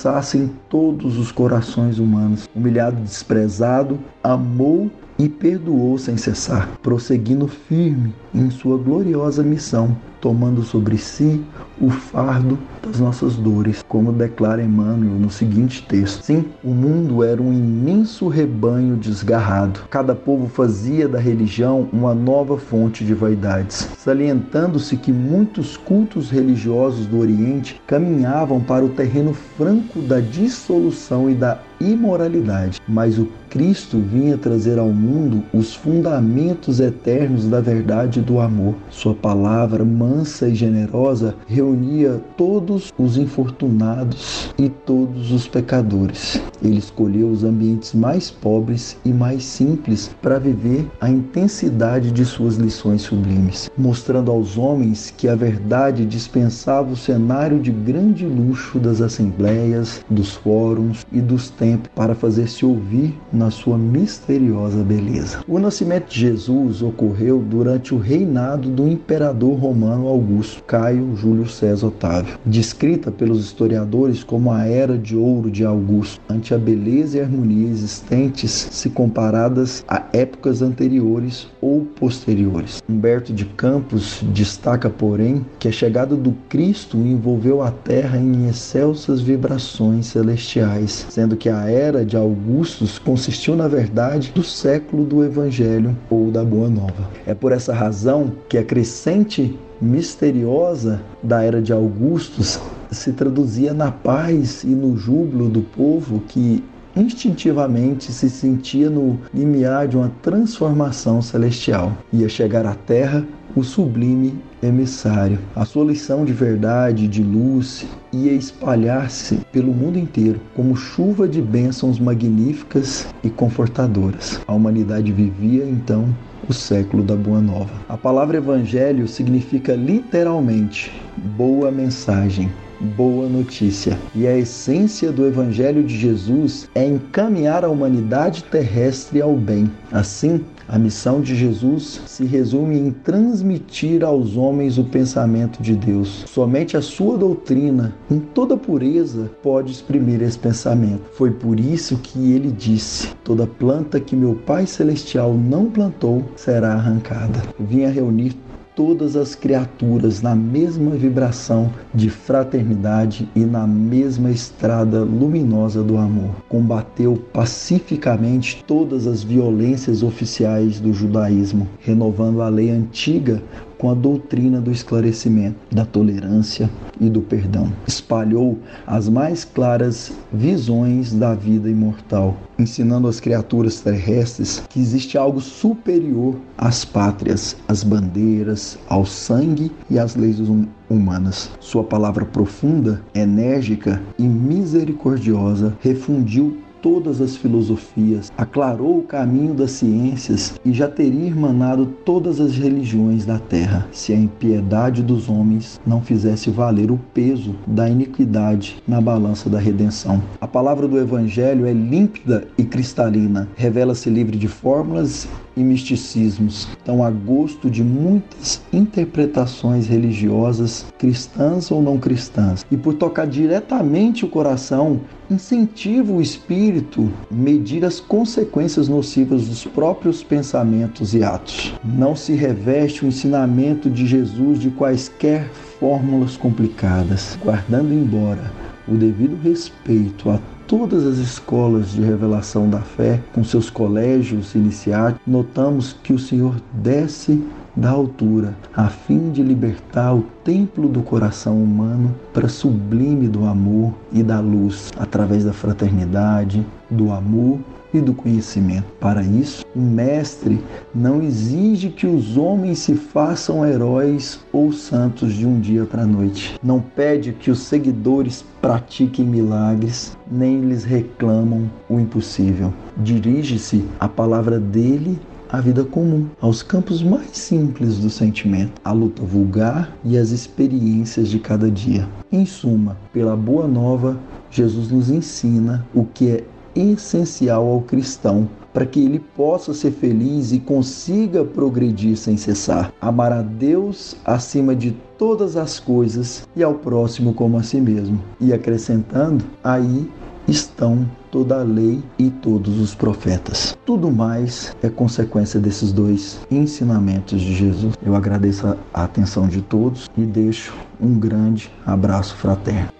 [0.00, 2.48] alcançasse todos os corações humanos.
[2.54, 10.98] Humilhado, desprezado, amou e perdoou sem cessar, prosseguindo firme em sua gloriosa missão, tomando sobre
[10.98, 11.42] si
[11.80, 16.22] o fardo das nossas dores, como declara Emmanuel no seguinte texto.
[16.22, 19.80] Sim, o mundo era um imenso rebanho desgarrado.
[19.90, 27.06] Cada povo fazia da religião uma nova fonte de vaidades, salientando-se que muitos cultos religiosos
[27.06, 33.98] do Oriente caminhavam para o terreno franco da dissolução e da imoralidade, mas o Cristo
[33.98, 38.74] vinha trazer ao mundo os fundamentos eternos da verdade do amor.
[38.90, 46.40] Sua palavra mansa e generosa reunia todos os infortunados e todos os pecadores.
[46.62, 52.56] Ele escolheu os ambientes mais pobres e mais simples para viver a intensidade de suas
[52.56, 59.00] lições sublimes, mostrando aos homens que a verdade dispensava o cenário de grande luxo das
[59.00, 65.40] assembleias, dos fóruns e dos templos para fazer-se ouvir na sua misteriosa beleza.
[65.48, 71.86] O nascimento de Jesus ocorreu durante o reinado do imperador romano Augusto, Caio Júlio César
[71.86, 77.20] Otávio, descrita pelos historiadores como a era de ouro de Augusto, ante a beleza e
[77.20, 82.82] harmonia existentes se comparadas a épocas anteriores ou posteriores.
[82.88, 89.20] Humberto de Campos destaca, porém, que a chegada do Cristo envolveu a terra em excelsas
[89.20, 95.96] vibrações celestiais, sendo que a era de Augustus consistiu na verdade do século do Evangelho
[96.10, 97.08] ou da Boa Nova.
[97.24, 97.99] É por essa razão
[98.48, 102.60] que a crescente misteriosa da era de Augustus
[102.90, 106.62] se traduzia na paz e no júbilo do povo que
[106.96, 111.92] instintivamente se sentia no limiar de uma transformação celestial.
[112.12, 115.38] Ia chegar à terra o sublime emissário.
[115.56, 121.40] A sua lição de verdade, de luz, ia espalhar-se pelo mundo inteiro como chuva de
[121.40, 124.40] bênçãos magníficas e confortadoras.
[124.46, 126.08] A humanidade vivia então
[126.50, 127.70] o século da Boa Nova.
[127.88, 130.92] A palavra evangelho significa literalmente
[131.36, 132.50] boa mensagem,
[132.96, 133.96] boa notícia.
[134.16, 139.70] E a essência do Evangelho de Jesus é encaminhar a humanidade terrestre ao bem.
[139.92, 146.24] Assim, a missão de Jesus se resume em transmitir aos homens o pensamento de Deus.
[146.28, 151.02] Somente a sua doutrina, em toda pureza, pode exprimir esse pensamento.
[151.14, 156.74] Foi por isso que ele disse: Toda planta que meu Pai Celestial não plantou será
[156.74, 157.42] arrancada.
[157.58, 158.36] Vinha reunir
[158.80, 166.30] todas as criaturas na mesma vibração de fraternidade e na mesma estrada luminosa do amor.
[166.48, 173.42] Combateu pacificamente todas as violências oficiais do judaísmo, renovando a lei antiga
[173.80, 176.68] com a doutrina do esclarecimento, da tolerância
[177.00, 177.72] e do perdão.
[177.88, 185.40] Espalhou as mais claras visões da vida imortal, ensinando às criaturas terrestres que existe algo
[185.40, 191.50] superior às pátrias, às bandeiras, ao sangue e às leis hum-, humanas.
[191.58, 200.54] Sua palavra profunda, enérgica e misericordiosa refundiu todas as filosofias, aclarou o caminho das ciências
[200.64, 206.00] e já teria irmanado todas as religiões da terra, se a impiedade dos homens não
[206.00, 210.22] fizesse valer o peso da iniquidade na balança da redenção.
[210.40, 215.28] A palavra do Evangelho é límpida e cristalina, revela-se livre de fórmulas
[215.60, 222.64] e misticismos, estão a gosto de muitas interpretações religiosas, cristãs ou não cristãs.
[222.70, 229.64] E por tocar diretamente o coração, incentiva o espírito a medir as consequências nocivas dos
[229.64, 231.74] próprios pensamentos e atos.
[231.84, 238.50] Não se reveste o ensinamento de Jesus de quaisquer fórmulas complicadas, guardando embora
[238.88, 245.16] o devido respeito a todas as escolas de revelação da fé, com seus colégios iniciais,
[245.26, 247.42] notamos que o Senhor desce
[247.74, 253.92] da altura, a fim de libertar o templo do coração humano para sublime do amor
[254.12, 257.58] e da luz, através da fraternidade, do amor
[257.92, 258.84] e do conhecimento.
[259.00, 260.60] Para isso, o mestre
[260.94, 266.06] não exige que os homens se façam heróis ou santos de um dia para a
[266.06, 266.58] noite.
[266.62, 272.72] Não pede que os seguidores pratiquem milagres, nem lhes reclamam o impossível.
[272.98, 275.18] Dirige-se a palavra dele
[275.52, 281.28] à vida comum, aos campos mais simples do sentimento, à luta vulgar e às experiências
[281.28, 282.08] de cada dia.
[282.30, 284.16] Em suma, pela boa nova,
[284.50, 290.52] Jesus nos ensina o que é essencial ao cristão para que ele possa ser feliz
[290.52, 292.92] e consiga progredir sem cessar.
[293.00, 298.22] Amar a Deus acima de todas as coisas e ao próximo como a si mesmo.
[298.40, 300.08] E acrescentando, aí
[300.48, 303.76] estão toda a lei e todos os profetas.
[303.84, 307.94] Tudo mais é consequência desses dois ensinamentos de Jesus.
[308.04, 312.99] Eu agradeço a atenção de todos e deixo um grande abraço fraterno.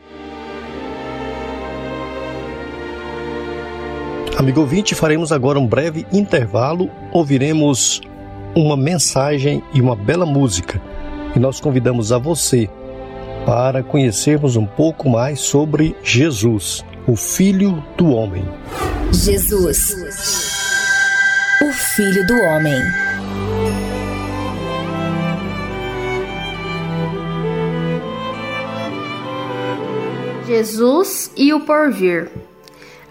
[4.36, 8.00] Amigo ouvinte, faremos agora um breve intervalo, ouviremos
[8.54, 10.80] uma mensagem e uma bela música.
[11.36, 12.68] E nós convidamos a você
[13.44, 18.44] para conhecermos um pouco mais sobre Jesus, o Filho do Homem.
[19.12, 19.94] Jesus,
[21.62, 22.80] o Filho do Homem.
[30.46, 32.30] Jesus e o Porvir.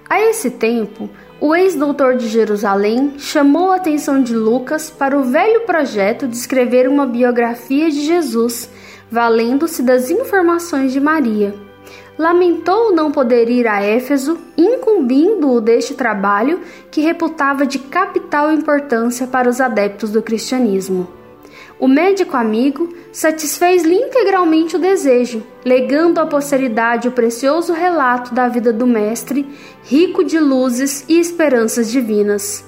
[0.10, 1.08] A esse tempo,
[1.40, 6.90] o ex-doutor de Jerusalém chamou a atenção de Lucas para o velho projeto de escrever
[6.90, 8.68] uma biografia de Jesus,
[9.12, 11.54] valendo-se das informações de Maria.
[12.18, 19.48] Lamentou não poder ir a Éfeso, incumbindo-o deste trabalho que reputava de capital importância para
[19.48, 21.19] os adeptos do cristianismo.
[21.80, 28.74] O médico amigo satisfez-lhe integralmente o desejo, legando à posteridade o precioso relato da vida
[28.74, 29.48] do Mestre,
[29.84, 32.66] rico de luzes e esperanças divinas.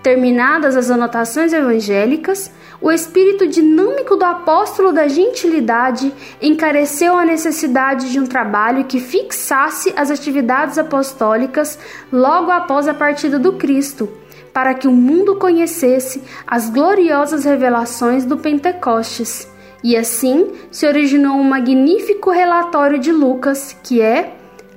[0.00, 8.20] Terminadas as anotações evangélicas, o espírito dinâmico do apóstolo da gentilidade encareceu a necessidade de
[8.20, 11.76] um trabalho que fixasse as atividades apostólicas
[12.12, 14.08] logo após a partida do Cristo
[14.56, 19.46] para que o mundo conhecesse as gloriosas revelações do Pentecostes.
[19.84, 24.34] E assim se originou um magnífico relatório de Lucas, que é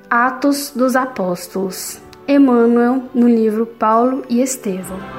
[0.09, 1.97] Atos dos Apóstolos.
[2.27, 5.18] Emmanuel no livro Paulo e Estevão.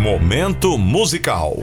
[0.00, 1.60] Momento musical.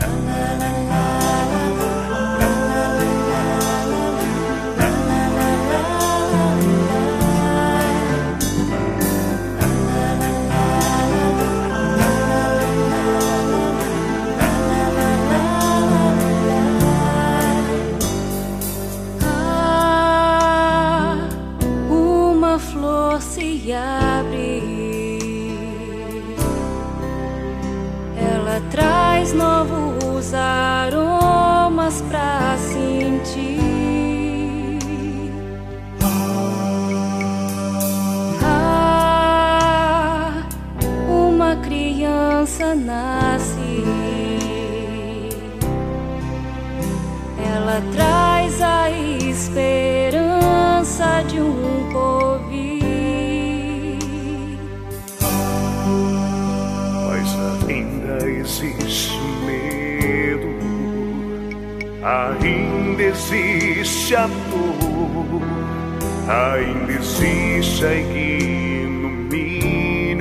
[66.28, 69.47] Ainda existe a ignomínia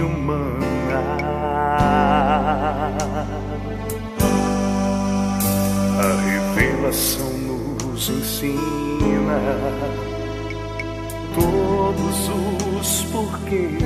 [0.07, 0.57] humana.
[5.99, 6.11] A
[6.55, 7.33] revelação
[7.83, 9.41] nos ensina
[11.35, 12.31] todos
[12.79, 13.81] os porquês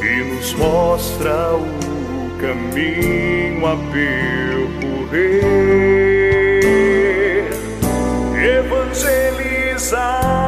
[0.00, 1.68] e nos mostra o
[2.40, 5.87] caminho a percorrer.
[9.78, 10.47] Evangelizar.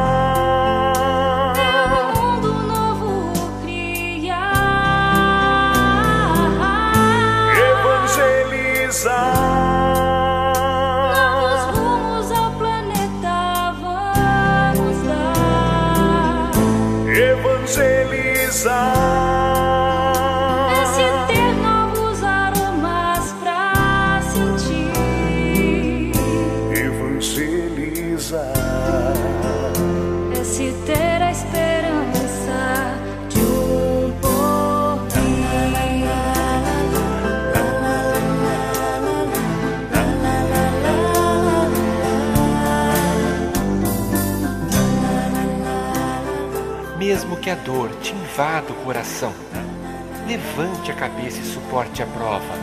[50.81, 52.55] Levante a cabeça e suporte a prova.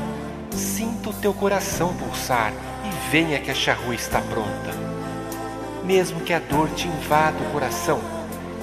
[0.51, 2.53] Sinta o teu coração pulsar
[2.85, 4.75] e venha que a charrua está pronta.
[5.85, 8.01] Mesmo que a dor te invada o coração,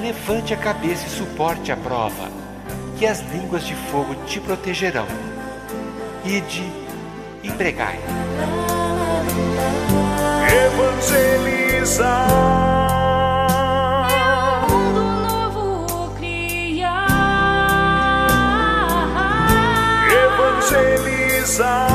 [0.01, 2.29] levante a cabeça e suporte a prova,
[2.97, 5.07] que as línguas de fogo te protegerão.
[6.25, 6.69] Ide
[7.41, 7.97] e pregai.
[10.65, 12.74] Evangelizar.
[20.71, 21.94] Novos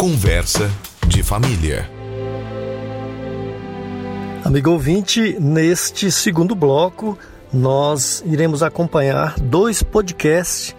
[0.00, 0.70] Conversa
[1.08, 1.86] de família.
[4.42, 7.18] Amigo ouvinte, neste segundo bloco,
[7.52, 10.74] nós iremos acompanhar dois podcasts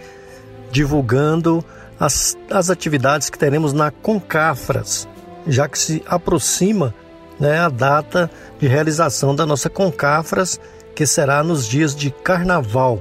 [0.71, 1.63] divulgando
[1.99, 5.07] as, as atividades que teremos na Concafras,
[5.45, 6.91] já que se aproxima
[7.39, 8.27] né, a data
[8.59, 10.59] de realização da nossa Concafras,
[10.95, 12.99] que será nos dias de carnaval.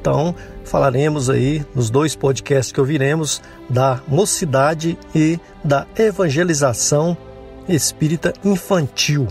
[0.00, 0.32] Então,
[0.68, 7.16] falaremos aí nos dois podcasts que ouviremos da mocidade e da evangelização
[7.68, 9.26] espírita infantil.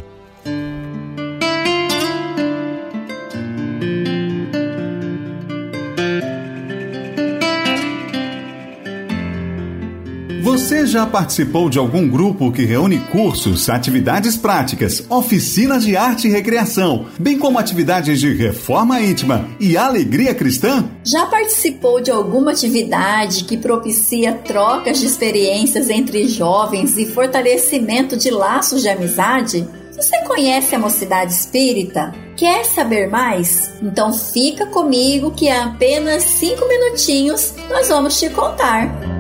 [10.88, 17.07] Já participou de algum grupo que reúne cursos, atividades práticas, oficinas de arte e recreação,
[17.19, 20.89] bem como atividades de reforma íntima e alegria cristã?
[21.03, 28.31] Já participou de alguma atividade que propicia trocas de experiências entre jovens e fortalecimento de
[28.31, 29.67] laços de amizade?
[29.95, 32.13] Você conhece a Mocidade Espírita?
[32.35, 33.71] Quer saber mais?
[33.81, 39.17] Então fica comigo que em apenas cinco minutinhos nós vamos te contar.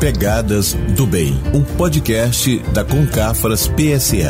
[0.00, 4.22] Pegadas do Bem, um podcast da Concafras PSE.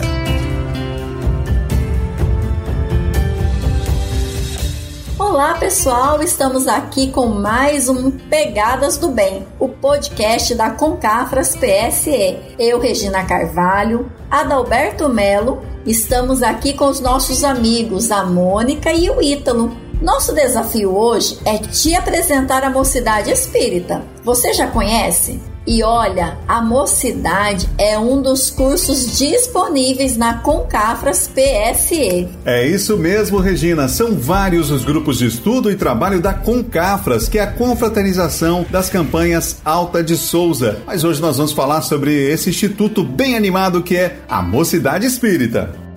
[5.17, 12.37] Olá pessoal, estamos aqui com mais um Pegadas do Bem, o podcast da Concafras PSE.
[12.59, 19.23] Eu, Regina Carvalho, Adalberto Melo, estamos aqui com os nossos amigos, a Mônica e o
[19.23, 19.71] Ítalo.
[20.03, 24.03] Nosso desafio hoje é te apresentar a Mocidade Espírita.
[24.25, 25.50] Você já conhece?
[25.67, 32.29] E olha, a Mocidade é um dos cursos disponíveis na Concafras PSE.
[32.45, 33.87] É isso mesmo, Regina.
[33.87, 38.89] São vários os grupos de estudo e trabalho da Concafras, que é a confraternização das
[38.89, 40.79] campanhas Alta de Souza.
[40.87, 45.90] Mas hoje nós vamos falar sobre esse instituto bem animado que é a Mocidade Espírita.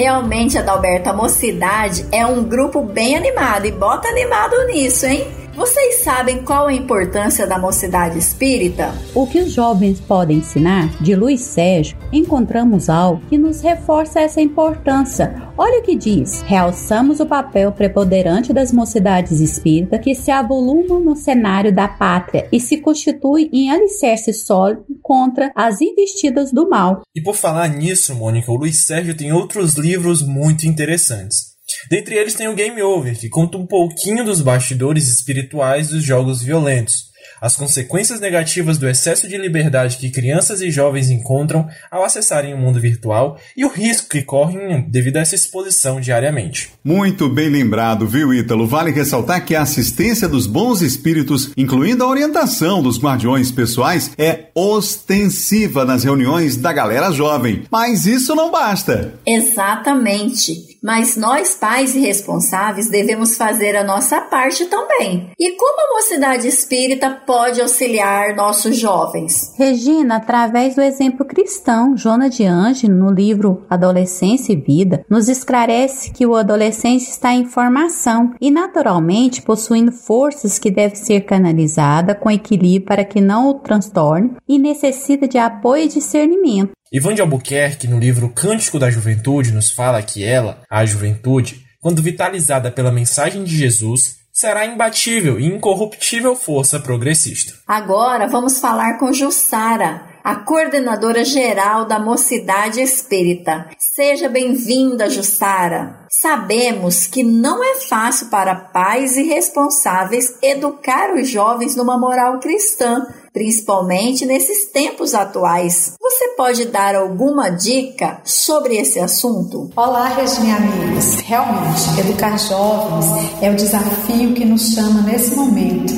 [0.00, 5.39] Realmente, Adalberto, a mocidade é um grupo bem animado e bota animado nisso, hein?
[5.54, 8.94] Vocês sabem qual a importância da mocidade espírita?
[9.12, 10.88] O que os jovens podem ensinar?
[11.02, 15.50] De Luiz Sérgio, encontramos algo que nos reforça essa importância.
[15.58, 21.16] Olha o que diz: realçamos o papel preponderante das mocidades espíritas que se avolumam no
[21.16, 27.02] cenário da pátria e se constituem em alicerce sólido contra as investidas do mal.
[27.14, 31.49] E por falar nisso, Mônica, o Luiz Sérgio tem outros livros muito interessantes.
[31.90, 36.42] Dentre eles tem o Game Over, que conta um pouquinho dos bastidores espirituais dos jogos
[36.42, 37.10] violentos,
[37.40, 42.58] as consequências negativas do excesso de liberdade que crianças e jovens encontram ao acessarem o
[42.58, 46.70] mundo virtual e o risco que correm devido a essa exposição diariamente.
[46.84, 48.66] Muito bem lembrado, viu, Ítalo?
[48.66, 54.46] Vale ressaltar que a assistência dos bons espíritos, incluindo a orientação dos guardiões pessoais, é
[54.54, 57.62] ostensiva nas reuniões da galera jovem.
[57.70, 59.14] Mas isso não basta.
[59.24, 60.69] Exatamente.
[60.82, 65.30] Mas nós, pais e responsáveis, devemos fazer a nossa parte também.
[65.38, 69.52] E como a mocidade espírita pode auxiliar nossos jovens?
[69.56, 76.12] Regina, através do exemplo cristão, Jona de Ange, no livro Adolescência e Vida, nos esclarece
[76.12, 82.30] que o adolescente está em formação e, naturalmente, possuindo forças que devem ser canalizadas com
[82.30, 86.72] equilíbrio para que não o transtorne e necessita de apoio e discernimento.
[86.92, 92.02] Ivan de Albuquerque, no livro Cântico da Juventude, nos fala que ela, a juventude, quando
[92.02, 97.54] vitalizada pela mensagem de Jesus, será imbatível e incorruptível força progressista.
[97.64, 100.10] Agora vamos falar com Jussara.
[100.22, 103.70] a coordenadora geral da Mocidade Espírita.
[103.78, 106.06] Seja bem-vinda, Jussara.
[106.10, 113.06] Sabemos que não é fácil para pais e responsáveis educar os jovens numa moral cristã,
[113.32, 115.94] principalmente nesses tempos atuais.
[116.00, 119.70] Você pode dar alguma dica sobre esse assunto?
[119.76, 121.16] Olá, Regina amigos.
[121.20, 123.06] Realmente, educar jovens
[123.40, 125.92] é o desafio que nos chama nesse momento.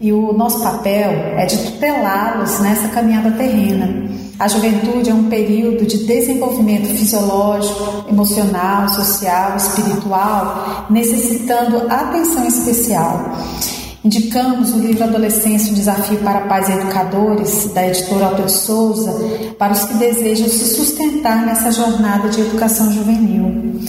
[0.00, 4.06] E o nosso papel é de tutelá-los nessa caminhada terrena.
[4.38, 13.32] A juventude é um período de desenvolvimento fisiológico, emocional, social, espiritual, necessitando atenção especial.
[14.06, 19.12] Indicamos o livro Adolescência, um desafio para pais e educadores, da editora Alto de Souza,
[19.58, 23.80] para os que desejam se sustentar nessa jornada de educação juvenil.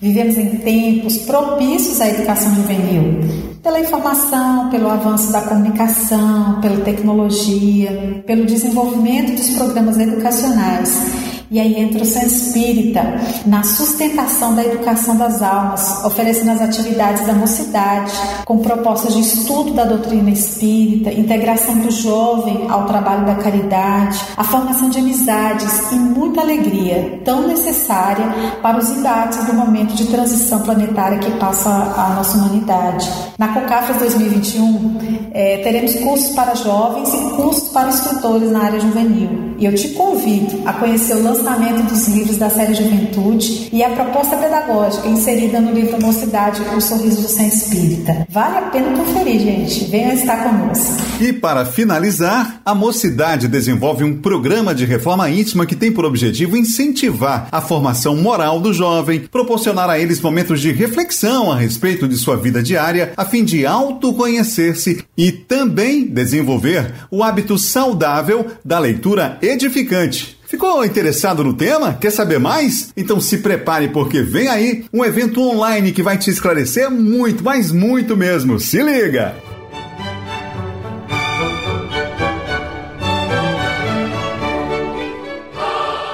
[0.00, 3.18] Vivemos em tempos propícios à educação juvenil,
[3.64, 11.23] pela informação, pelo avanço da comunicação, pela tecnologia, pelo desenvolvimento dos programas educacionais
[11.54, 13.00] e aí entra o centro espírita
[13.46, 18.12] na sustentação da educação das almas, oferecendo as atividades da mocidade,
[18.44, 24.42] com propostas de estudo da doutrina espírita, integração do jovem ao trabalho da caridade, a
[24.42, 28.26] formação de amizades e muita alegria, tão necessária
[28.60, 33.08] para os embates do momento de transição planetária que passa a nossa humanidade.
[33.38, 39.54] Na COCAFRAS 2021, é, teremos cursos para jovens e cursos para instrutores na área juvenil.
[39.58, 43.90] E eu te convido a conhecer o lançamento dos livros da série Juventude e a
[43.90, 48.26] proposta pedagógica inserida no livro Mocidade, O Sorriso do Centro Espírita.
[48.30, 49.84] Vale a pena conferir, gente.
[49.84, 50.96] Venha estar conosco.
[51.20, 56.56] E para finalizar, a Mocidade desenvolve um programa de reforma íntima que tem por objetivo
[56.56, 62.16] incentivar a formação moral do jovem, proporcionar a eles momentos de reflexão a respeito de
[62.16, 69.38] sua vida diária, a fim de autoconhecer-se e também desenvolver o hábito saudável da leitura
[69.42, 70.42] edificante.
[70.54, 71.94] Ficou interessado no tema?
[71.94, 72.92] Quer saber mais?
[72.96, 77.72] Então se prepare porque vem aí um evento online que vai te esclarecer muito, mas
[77.72, 78.60] muito mesmo.
[78.60, 79.34] Se liga!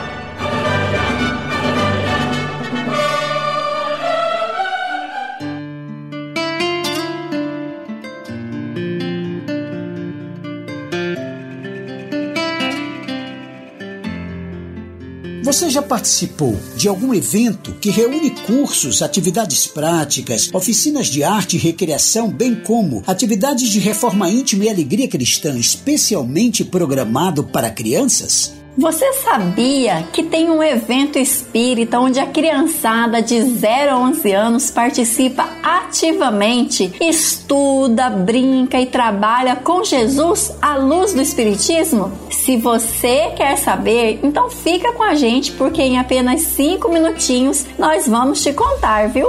[15.47, 21.59] Você já participou de algum evento que reúne cursos, atividades práticas, oficinas de arte e
[21.59, 28.56] recreação, bem como atividades de reforma íntima e alegria cristã, especialmente programado para crianças?
[28.77, 34.69] Você sabia que tem um evento espírita onde a criançada de 0 a 11 anos
[34.69, 42.11] participa ativamente, estuda, brinca e trabalha com Jesus à luz do Espiritismo?
[42.29, 48.07] Se você quer saber, então fica com a gente porque em apenas 5 minutinhos nós
[48.07, 49.27] vamos te contar, viu?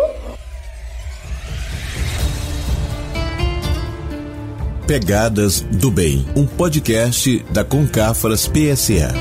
[4.89, 9.13] Pegadas do Bem, um podcast da Concafras PSA.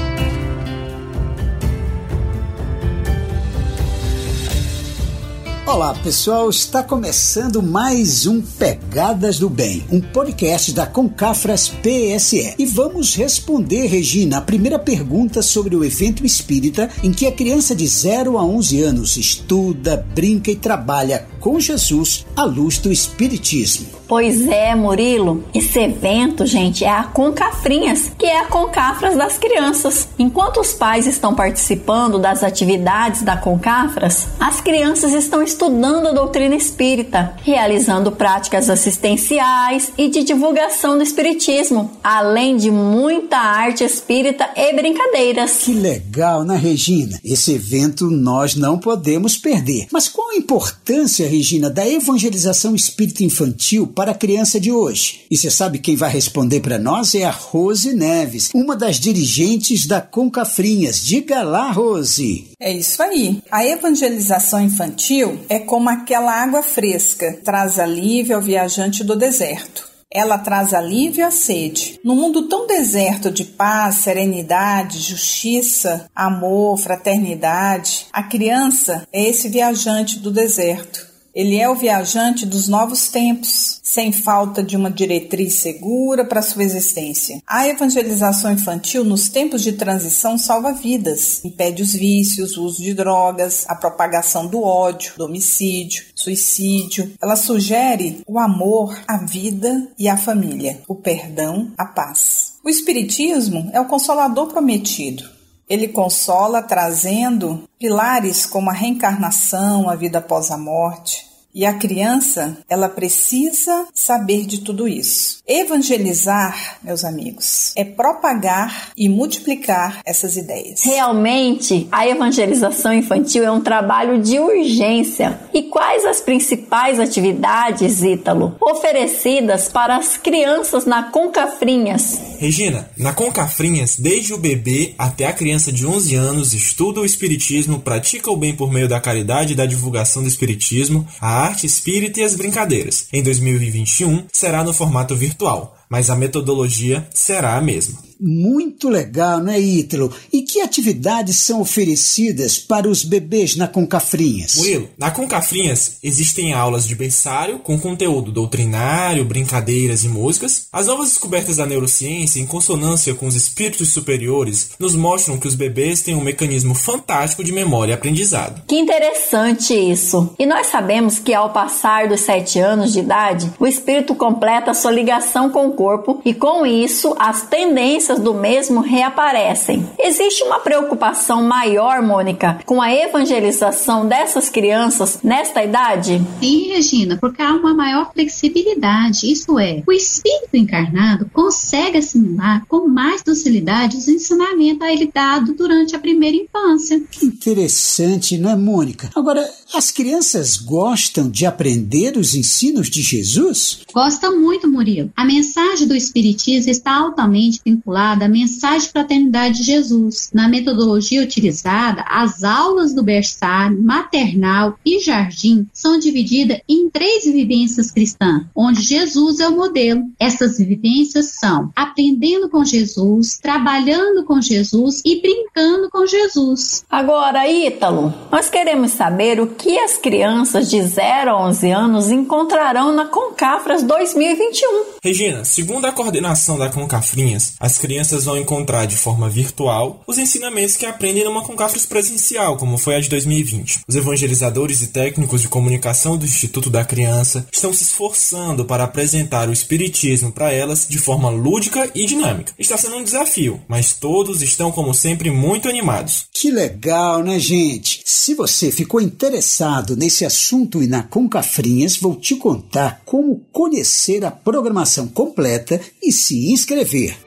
[5.67, 12.55] Olá pessoal, está começando mais um Pegadas do Bem, um podcast da Concafras PSE.
[12.57, 17.75] E vamos responder, Regina, a primeira pergunta sobre o evento espírita em que a criança
[17.75, 23.87] de 0 a 11 anos estuda, brinca e trabalha com Jesus à luz do Espiritismo.
[24.05, 25.45] Pois é, Murilo.
[25.53, 30.09] Esse evento, gente, é a Concafrinhas, que é a Concafras das crianças.
[30.19, 36.55] Enquanto os pais estão participando das atividades da Concafras, as crianças estão estudando a doutrina
[36.55, 44.73] espírita, realizando práticas assistenciais e de divulgação do espiritismo, além de muita arte espírita e
[44.73, 45.59] brincadeiras.
[45.63, 47.19] Que legal, né, Regina?
[47.23, 49.87] Esse evento nós não podemos perder.
[49.91, 51.36] Mas qual a importância, Regina,
[51.69, 55.25] da evangelização espírita infantil para a criança de hoje?
[55.29, 59.85] E você sabe quem vai responder para nós é a Rose Neves, uma das dirigentes
[59.85, 61.05] da Concafrinhas.
[61.05, 62.47] Diga lá, Rose.
[62.59, 63.41] É isso aí.
[63.51, 69.87] A evangelização infantil é como aquela água fresca, traz alívio ao viajante do deserto.
[70.11, 71.99] Ela traz alívio à sede.
[72.03, 80.19] No mundo tão deserto de paz, serenidade, justiça, amor, fraternidade, a criança é esse viajante
[80.19, 81.06] do deserto.
[81.37, 86.63] Ele é o viajante dos novos tempos, sem falta de uma diretriz segura para sua
[86.63, 87.43] existência.
[87.45, 92.91] A evangelização infantil nos tempos de transição salva vidas, impede os vícios, o uso de
[92.95, 97.13] drogas, a propagação do ódio, do homicídio, suicídio.
[97.21, 102.53] Ela sugere o amor, a vida e a família, o perdão, a paz.
[102.63, 105.36] O Espiritismo é o consolador prometido.
[105.69, 112.57] Ele consola trazendo pilares como a reencarnação, a vida após a morte, e a criança,
[112.69, 115.39] ela precisa saber de tudo isso.
[115.47, 120.83] Evangelizar, meus amigos, é propagar e multiplicar essas ideias.
[120.83, 125.39] Realmente, a evangelização infantil é um trabalho de urgência.
[125.53, 132.19] E quais as principais atividades, Ítalo, oferecidas para as crianças na Concafrinhas?
[132.39, 137.79] Regina, na Concafrinhas, desde o bebê até a criança de 11 anos, estuda o Espiritismo,
[137.79, 142.19] pratica o bem por meio da caridade e da divulgação do Espiritismo, a arte espírita
[142.19, 143.07] e as brincadeiras.
[143.11, 148.06] Em 2021 será no formato virtual, mas a metodologia será a mesma.
[148.19, 150.11] Muito legal, não é, Ítalo?
[150.33, 154.55] E que atividades são oferecidas para os bebês na Concafrinhas?
[154.55, 160.67] Murilo, na Concafrinhas existem aulas de berçário com conteúdo doutrinário, brincadeiras e músicas.
[160.71, 165.55] As novas descobertas da neurociência, em consonância com os espíritos superiores, nos mostram que os
[165.55, 168.63] bebês têm um mecanismo fantástico de memória e aprendizado.
[168.67, 170.33] Que interessante isso!
[170.39, 174.91] E nós sabemos que ao passar dos sete anos de idade, o espírito completa sua
[174.91, 179.87] ligação com o corpo e com isso as tendências do mesmo reaparecem.
[179.99, 186.21] Existe uma preocupação maior, Mônica, com a evangelização dessas crianças nesta idade?
[186.39, 189.31] Sim, Regina, porque há uma maior flexibilidade.
[189.31, 195.53] Isso é, o espírito encarnado consegue assimilar com mais docilidade os ensinamentos a ele dado
[195.53, 197.01] durante a primeira infância.
[197.11, 199.09] Que interessante, não é, Mônica?
[199.15, 203.81] Agora, as crianças gostam de aprender os ensinos de Jesus?
[203.93, 205.11] Gostam muito, Murilo.
[205.15, 210.29] A mensagem do Espiritismo está altamente vinculada a mensagem de fraternidade de Jesus.
[210.33, 217.91] Na metodologia utilizada, as aulas do berçário, maternal e jardim são divididas em três vivências
[217.91, 220.03] cristãs, onde Jesus é o modelo.
[220.19, 226.85] Essas vivências são aprendendo com Jesus, trabalhando com Jesus e brincando com Jesus.
[226.89, 232.91] Agora, Ítalo, nós queremos saber o que as crianças de 0 a 11 anos encontrarão
[232.91, 234.85] na Concafras 2021.
[235.03, 240.75] Regina, segundo a coordenação da Concafrinhas, as crianças vão encontrar de forma virtual os ensinamentos
[240.75, 243.83] que aprendem numa Concafres presencial, como foi a de 2020.
[243.87, 249.47] Os evangelizadores e técnicos de comunicação do Instituto da Criança estão se esforçando para apresentar
[249.47, 252.51] o Espiritismo para elas de forma lúdica e dinâmica.
[252.59, 256.25] Está sendo um desafio, mas todos estão, como sempre, muito animados.
[256.33, 258.01] Que legal, né, gente?
[258.03, 264.31] Se você ficou interessado nesse assunto e na Concafrinhas, vou te contar como conhecer a
[264.31, 267.26] programação completa e se inscrever.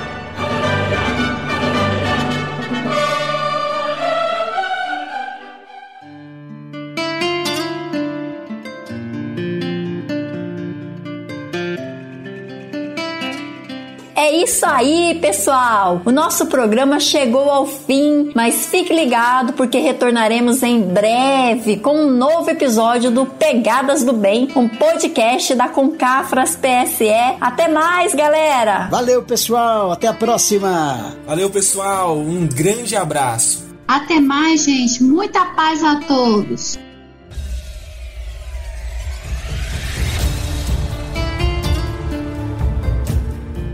[14.27, 16.01] É isso aí, pessoal!
[16.03, 22.11] O nosso programa chegou ao fim, mas fique ligado porque retornaremos em breve com um
[22.11, 27.07] novo episódio do Pegadas do Bem, um podcast da Concafras PSE.
[27.39, 28.89] Até mais, galera!
[28.91, 29.93] Valeu, pessoal!
[29.93, 31.15] Até a próxima!
[31.25, 32.17] Valeu, pessoal!
[32.17, 33.65] Um grande abraço!
[33.87, 35.01] Até mais, gente!
[35.01, 36.77] Muita paz a todos!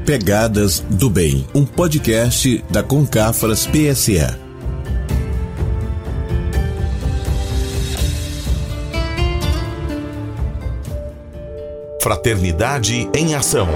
[0.06, 4.20] Pegadas do Bem, um podcast da Concafras PSE.
[12.02, 13.70] Fraternidade em Ação.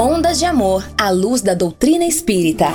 [0.00, 2.66] Ondas de Amor à luz da doutrina espírita.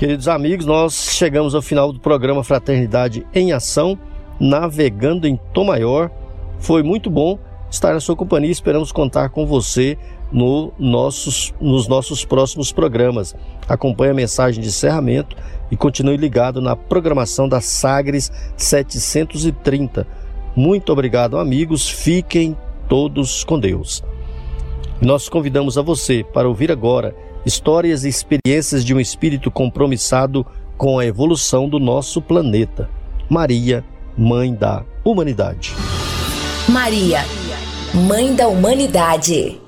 [0.00, 3.96] Queridos amigos, nós chegamos ao final do programa Fraternidade em Ação,
[4.40, 6.10] navegando em Tom Maior.
[6.58, 7.38] Foi muito bom
[7.70, 8.50] estar na sua companhia.
[8.50, 9.96] Esperamos contar com você
[10.30, 13.34] no nossos, nos nossos próximos programas.
[13.68, 15.36] Acompanhe a mensagem de encerramento
[15.70, 20.06] e continue ligado na programação da Sagres 730.
[20.54, 21.88] Muito obrigado, amigos.
[21.88, 22.56] Fiquem
[22.88, 24.02] todos com Deus.
[25.00, 27.14] Nós convidamos a você para ouvir agora
[27.44, 30.44] histórias e experiências de um espírito compromissado
[30.76, 32.88] com a evolução do nosso planeta.
[33.28, 33.84] Maria,
[34.16, 35.74] Mãe da Humanidade.
[36.68, 37.20] Maria,
[37.94, 39.60] Mãe da Humanidade.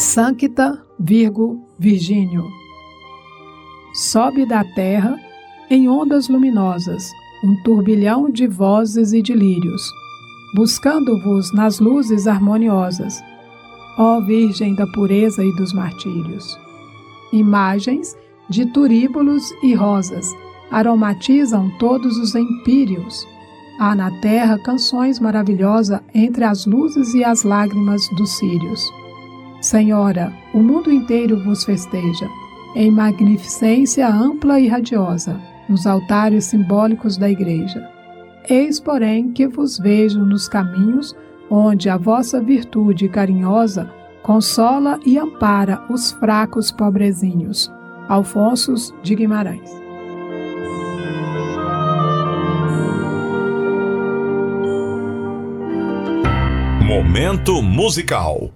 [0.00, 2.46] Sancta Virgo Virgínio.
[3.92, 5.20] Sobe da terra,
[5.68, 7.12] em ondas luminosas,
[7.44, 9.82] um turbilhão de vozes e de lírios,
[10.56, 13.22] buscando-vos nas luzes harmoniosas,
[13.98, 16.58] ó Virgem da pureza e dos martírios.
[17.30, 18.16] Imagens
[18.48, 20.32] de turíbulos e rosas
[20.70, 23.28] aromatizam todos os empíreos.
[23.78, 28.99] Há na terra canções maravilhosas entre as luzes e as lágrimas dos círios.
[29.60, 32.28] Senhora, o mundo inteiro vos festeja,
[32.74, 37.88] em magnificência ampla e radiosa, nos altares simbólicos da Igreja.
[38.48, 41.14] Eis, porém, que vos vejo nos caminhos
[41.50, 43.92] onde a vossa virtude carinhosa
[44.22, 47.70] consola e ampara os fracos pobrezinhos.
[48.08, 49.70] Alfonsos de Guimarães.
[56.84, 58.50] Momento musical.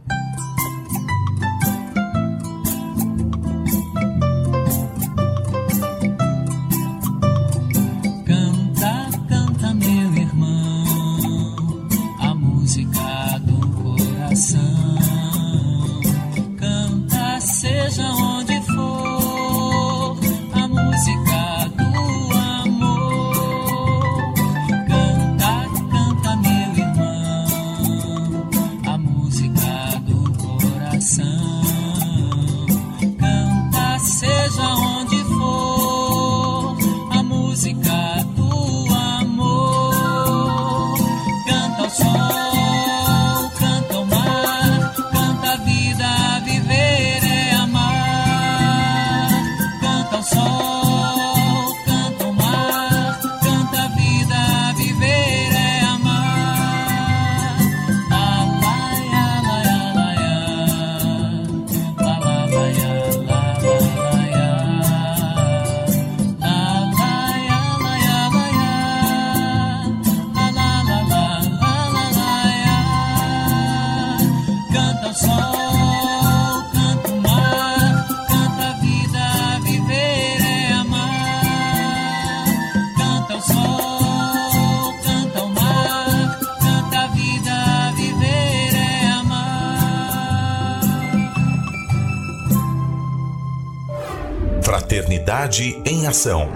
[96.05, 96.51] Em Ação.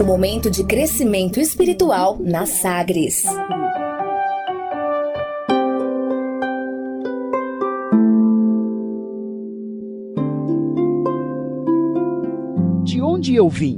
[0.00, 3.22] O momento de crescimento espiritual na Sagres.
[12.84, 13.77] De onde eu vim?